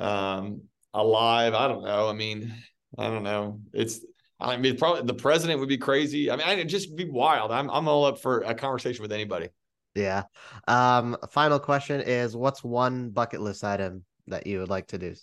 Um, 0.00 0.62
alive, 0.92 1.54
I 1.54 1.68
don't 1.68 1.84
know. 1.84 2.08
I 2.08 2.12
mean, 2.12 2.54
I 2.98 3.08
don't 3.08 3.22
know. 3.22 3.60
It's 3.72 4.00
I 4.40 4.56
mean, 4.56 4.76
probably 4.76 5.02
the 5.02 5.14
president 5.14 5.60
would 5.60 5.68
be 5.68 5.78
crazy. 5.78 6.30
I 6.30 6.36
mean, 6.36 6.46
I'd 6.46 6.68
just 6.68 6.96
be 6.96 7.08
wild. 7.08 7.50
I'm 7.50 7.70
I'm 7.70 7.88
all 7.88 8.04
up 8.04 8.20
for 8.20 8.40
a 8.40 8.54
conversation 8.54 9.02
with 9.02 9.12
anybody. 9.12 9.48
Yeah. 9.94 10.24
Um. 10.66 11.16
Final 11.30 11.58
question 11.58 12.00
is, 12.00 12.36
what's 12.36 12.64
one 12.64 13.10
bucket 13.10 13.40
list 13.40 13.64
item 13.64 14.04
that 14.26 14.46
you 14.46 14.58
would 14.58 14.70
like 14.70 14.88
to 14.88 14.98
do? 14.98 15.14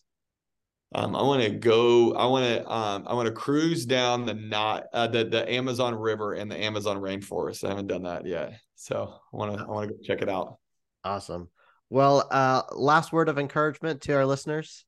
Um, 0.94 1.16
I 1.16 1.22
want 1.22 1.42
to 1.44 1.50
go. 1.50 2.14
I 2.14 2.26
want 2.26 2.46
to. 2.46 2.72
Um, 2.72 3.06
I 3.08 3.14
want 3.14 3.28
to 3.28 3.34
cruise 3.34 3.86
down 3.86 4.26
the 4.26 4.34
not 4.34 4.86
uh, 4.94 5.08
the 5.08 5.26
the 5.26 5.50
Amazon 5.52 5.96
River 5.96 6.34
and 6.34 6.50
the 6.50 6.58
Amazon 6.58 6.98
rainforest. 6.98 7.64
I 7.64 7.70
haven't 7.70 7.88
done 7.88 8.04
that 8.04 8.26
yet, 8.26 8.60
so 8.76 9.14
I 9.34 9.38
want 9.38 9.58
to. 9.58 9.64
I 9.64 9.68
want 9.68 9.90
to 9.90 9.96
go 9.96 10.02
check 10.04 10.22
it 10.22 10.30
out. 10.30 10.58
Awesome. 11.04 11.50
Well, 11.90 12.28
uh, 12.32 12.64
last 12.72 13.12
word 13.12 13.28
of 13.28 13.38
encouragement 13.38 14.02
to 14.02 14.14
our 14.14 14.26
listeners 14.26 14.86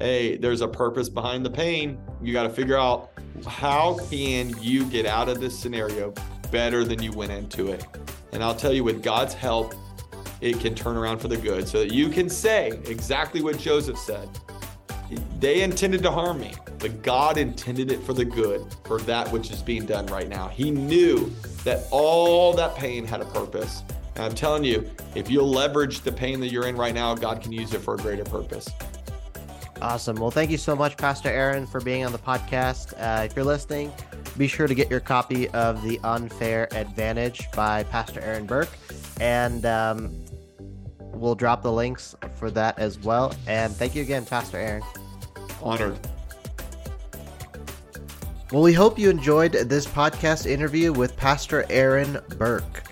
hey, 0.00 0.36
there's 0.36 0.60
a 0.60 0.68
purpose 0.68 1.08
behind 1.08 1.44
the 1.44 1.50
pain. 1.50 1.98
You 2.22 2.32
got 2.32 2.44
to 2.44 2.50
figure 2.50 2.78
out 2.78 3.10
how 3.46 3.98
can 4.10 4.54
you 4.60 4.84
get 4.86 5.06
out 5.06 5.28
of 5.28 5.40
this 5.40 5.58
scenario 5.58 6.12
better 6.50 6.84
than 6.84 7.02
you 7.02 7.12
went 7.12 7.32
into 7.32 7.72
it. 7.72 7.86
And 8.32 8.42
I'll 8.42 8.54
tell 8.54 8.72
you, 8.72 8.84
with 8.84 9.02
God's 9.02 9.34
help, 9.34 9.74
it 10.40 10.60
can 10.60 10.74
turn 10.74 10.96
around 10.96 11.18
for 11.18 11.28
the 11.28 11.36
good 11.36 11.66
so 11.68 11.80
that 11.80 11.92
you 11.92 12.08
can 12.08 12.28
say 12.28 12.68
exactly 12.86 13.42
what 13.42 13.58
Joseph 13.58 13.98
said. 13.98 14.28
They 15.38 15.62
intended 15.62 16.02
to 16.02 16.10
harm 16.10 16.40
me, 16.40 16.54
but 16.78 17.02
God 17.02 17.38
intended 17.38 17.90
it 17.90 18.02
for 18.02 18.12
the 18.12 18.24
good, 18.24 18.64
for 18.84 19.00
that 19.02 19.30
which 19.30 19.50
is 19.50 19.62
being 19.62 19.86
done 19.86 20.06
right 20.06 20.28
now. 20.28 20.48
He 20.48 20.70
knew 20.70 21.32
that 21.64 21.86
all 21.90 22.52
that 22.54 22.74
pain 22.74 23.06
had 23.06 23.20
a 23.20 23.26
purpose. 23.26 23.82
And 24.16 24.24
I'm 24.24 24.34
telling 24.34 24.64
you, 24.64 24.90
if 25.14 25.30
you'll 25.30 25.50
leverage 25.50 26.00
the 26.00 26.12
pain 26.12 26.40
that 26.40 26.48
you're 26.48 26.66
in 26.66 26.76
right 26.76 26.94
now, 26.94 27.14
God 27.14 27.40
can 27.40 27.52
use 27.52 27.74
it 27.74 27.80
for 27.80 27.94
a 27.94 27.98
greater 27.98 28.24
purpose. 28.24 28.68
Awesome. 29.82 30.16
Well, 30.16 30.30
thank 30.30 30.50
you 30.50 30.58
so 30.58 30.74
much, 30.74 30.96
Pastor 30.96 31.28
Aaron, 31.28 31.66
for 31.66 31.80
being 31.80 32.04
on 32.04 32.12
the 32.12 32.18
podcast. 32.18 32.94
Uh, 32.96 33.24
if 33.24 33.36
you're 33.36 33.44
listening, 33.44 33.92
be 34.38 34.46
sure 34.48 34.66
to 34.66 34.74
get 34.74 34.90
your 34.90 35.00
copy 35.00 35.48
of 35.50 35.82
The 35.82 36.00
Unfair 36.04 36.68
Advantage 36.74 37.50
by 37.52 37.82
Pastor 37.84 38.20
Aaron 38.20 38.46
Burke. 38.46 38.70
And 39.20 39.66
um, 39.66 40.24
we'll 40.98 41.34
drop 41.34 41.62
the 41.62 41.72
links 41.72 42.14
for 42.36 42.50
that 42.52 42.78
as 42.78 42.98
well. 42.98 43.34
And 43.46 43.74
thank 43.74 43.94
you 43.94 44.02
again, 44.02 44.24
Pastor 44.24 44.56
Aaron. 44.56 44.82
Honored. 45.62 45.98
Well, 48.52 48.62
we 48.62 48.72
hope 48.72 48.98
you 48.98 49.10
enjoyed 49.10 49.52
this 49.52 49.86
podcast 49.86 50.46
interview 50.46 50.92
with 50.92 51.16
Pastor 51.16 51.66
Aaron 51.70 52.18
Burke. 52.36 52.84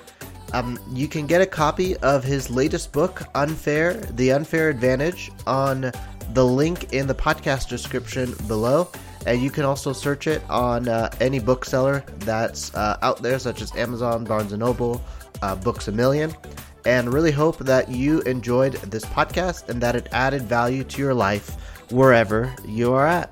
Um, 0.52 0.78
you 0.90 1.08
can 1.08 1.26
get 1.26 1.40
a 1.40 1.46
copy 1.46 1.96
of 1.98 2.24
his 2.24 2.50
latest 2.50 2.92
book, 2.92 3.22
Unfair, 3.34 3.94
The 3.94 4.32
Unfair 4.32 4.68
Advantage, 4.68 5.30
on 5.46 5.92
the 6.34 6.44
link 6.44 6.92
in 6.92 7.06
the 7.06 7.14
podcast 7.14 7.68
description 7.68 8.34
below. 8.46 8.88
And 9.26 9.40
you 9.40 9.50
can 9.50 9.64
also 9.64 9.92
search 9.92 10.26
it 10.26 10.42
on 10.50 10.88
uh, 10.88 11.10
any 11.20 11.38
bookseller 11.38 12.04
that's 12.18 12.74
uh, 12.74 12.98
out 13.02 13.22
there, 13.22 13.38
such 13.38 13.62
as 13.62 13.74
Amazon, 13.76 14.24
Barnes 14.24 14.52
& 14.52 14.56
Noble, 14.56 15.02
uh, 15.42 15.54
Books 15.54 15.88
A 15.88 15.92
Million. 15.92 16.34
And 16.84 17.12
really 17.12 17.30
hope 17.30 17.58
that 17.58 17.88
you 17.88 18.20
enjoyed 18.22 18.72
this 18.72 19.04
podcast 19.04 19.68
and 19.68 19.80
that 19.80 19.94
it 19.94 20.08
added 20.10 20.42
value 20.42 20.82
to 20.82 21.00
your 21.00 21.14
life 21.14 21.50
wherever 21.92 22.52
you 22.66 22.92
are 22.92 23.06
at. 23.06 23.30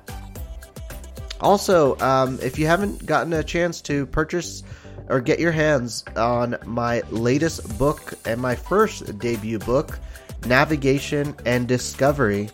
Also, 1.41 1.97
um, 1.99 2.39
if 2.41 2.57
you 2.57 2.67
haven't 2.67 3.05
gotten 3.05 3.33
a 3.33 3.43
chance 3.43 3.81
to 3.81 4.05
purchase 4.05 4.63
or 5.09 5.19
get 5.19 5.39
your 5.39 5.51
hands 5.51 6.05
on 6.15 6.55
my 6.65 7.01
latest 7.09 7.77
book 7.77 8.13
and 8.25 8.39
my 8.39 8.55
first 8.55 9.19
debut 9.19 9.59
book, 9.59 9.99
Navigation 10.45 11.35
and 11.45 11.67
Discovery 11.67 12.49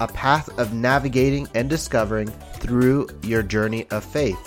A 0.00 0.08
Path 0.08 0.58
of 0.58 0.72
Navigating 0.72 1.46
and 1.54 1.70
Discovering 1.70 2.28
Through 2.54 3.08
Your 3.22 3.42
Journey 3.42 3.86
of 3.90 4.04
Faith. 4.04 4.38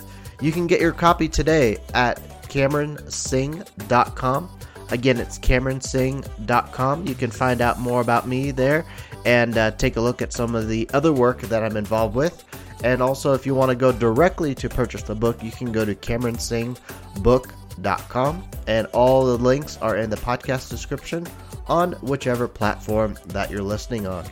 You 0.41 0.51
can 0.51 0.67
get 0.67 0.81
your 0.81 0.91
copy 0.91 1.27
today 1.27 1.77
at 1.93 2.21
CameronSingh.com. 2.43 4.49
Again, 4.89 5.17
it's 5.17 5.37
CameronSingh.com. 5.39 7.07
You 7.07 7.15
can 7.15 7.31
find 7.31 7.61
out 7.61 7.79
more 7.79 8.01
about 8.01 8.27
me 8.27 8.51
there 8.51 8.85
and 9.25 9.57
uh, 9.57 9.71
take 9.71 9.95
a 9.97 10.01
look 10.01 10.21
at 10.21 10.31
some 10.31 10.55
of 10.55 10.69
the 10.69 10.89
other 10.93 11.11
work 11.11 11.41
that 11.41 11.61
I'm 11.63 11.75
involved 11.75 12.15
with. 12.15 12.45
And 12.83 13.01
also, 13.01 13.33
if 13.33 13.43
you 13.45 13.53
want 13.55 13.69
to 13.69 13.75
go 13.75 13.91
directly 13.91 14.55
to 14.55 14.69
purchase 14.69 15.03
the 15.03 15.15
book, 15.15 15.43
you 15.43 15.51
can 15.51 15.69
go 15.71 15.83
to 15.83 15.95
CameronSinghBook.com. 15.95 18.49
And 18.67 18.87
all 18.87 19.25
the 19.25 19.37
links 19.37 19.77
are 19.77 19.97
in 19.97 20.09
the 20.09 20.17
podcast 20.17 20.69
description 20.69 21.27
on 21.67 21.93
whichever 21.93 22.47
platform 22.47 23.17
that 23.27 23.49
you're 23.51 23.61
listening 23.61 24.07
on. 24.07 24.25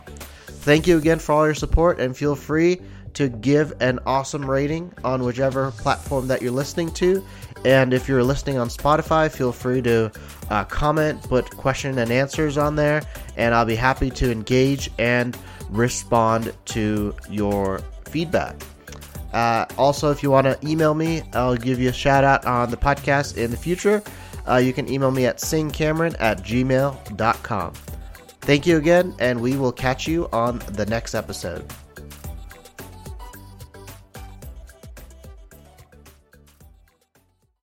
Thank 0.66 0.88
you 0.88 0.98
again 0.98 1.20
for 1.20 1.34
all 1.34 1.46
your 1.46 1.54
support, 1.54 2.00
and 2.00 2.18
feel 2.18 2.36
free 2.36 2.82
to 3.14 3.30
give 3.30 3.72
an 3.82 4.00
awesome 4.08 4.50
rating 4.50 4.92
on 5.04 5.22
whichever 5.24 5.70
platform 5.70 6.28
that 6.30 6.42
you're 6.42 6.52
listening 6.52 6.92
to. 6.94 7.24
And 7.64 7.94
if 7.94 8.10
you're 8.10 8.24
listening 8.24 8.58
on 8.58 8.70
Spotify, 8.70 9.32
feel 9.32 9.52
free 9.52 9.84
to 9.84 10.12
uh, 10.50 10.64
comment, 10.64 11.22
put 11.22 11.56
question 11.56 12.00
and 12.00 12.10
answers 12.10 12.58
on 12.58 12.76
there, 12.76 13.04
and 13.38 13.54
I'll 13.54 13.66
be 13.66 13.76
happy 13.76 14.10
to 14.10 14.32
engage 14.32 14.90
and 14.98 15.38
respond 15.70 16.52
to 16.66 17.14
your 17.30 17.78
feedback. 18.06 18.60
Uh, 19.34 19.68
also, 19.78 20.10
if 20.10 20.24
you 20.24 20.32
want 20.32 20.46
to 20.46 20.58
email 20.68 20.96
me, 20.96 21.22
I'll 21.34 21.56
give 21.56 21.80
you 21.80 21.90
a 21.90 21.94
shout 21.94 22.24
out 22.24 22.44
on 22.48 22.72
the 22.72 22.78
podcast 22.78 23.38
in 23.38 23.52
the 23.52 23.58
future. 23.58 24.02
Uh, 24.48 24.56
you 24.56 24.74
can 24.74 24.90
email 24.90 25.12
me 25.12 25.28
at 25.28 25.38
singhcameron 25.38 26.16
at 26.18 26.40
gmail.com. 26.40 27.74
Thank 28.46 28.68
you 28.68 28.78
again, 28.78 29.16
and 29.18 29.42
we 29.42 29.58
will 29.58 29.72
catch 29.72 30.08
you 30.08 30.30
on 30.32 30.60
the 30.74 30.86
next 30.86 31.16
episode. 31.16 31.66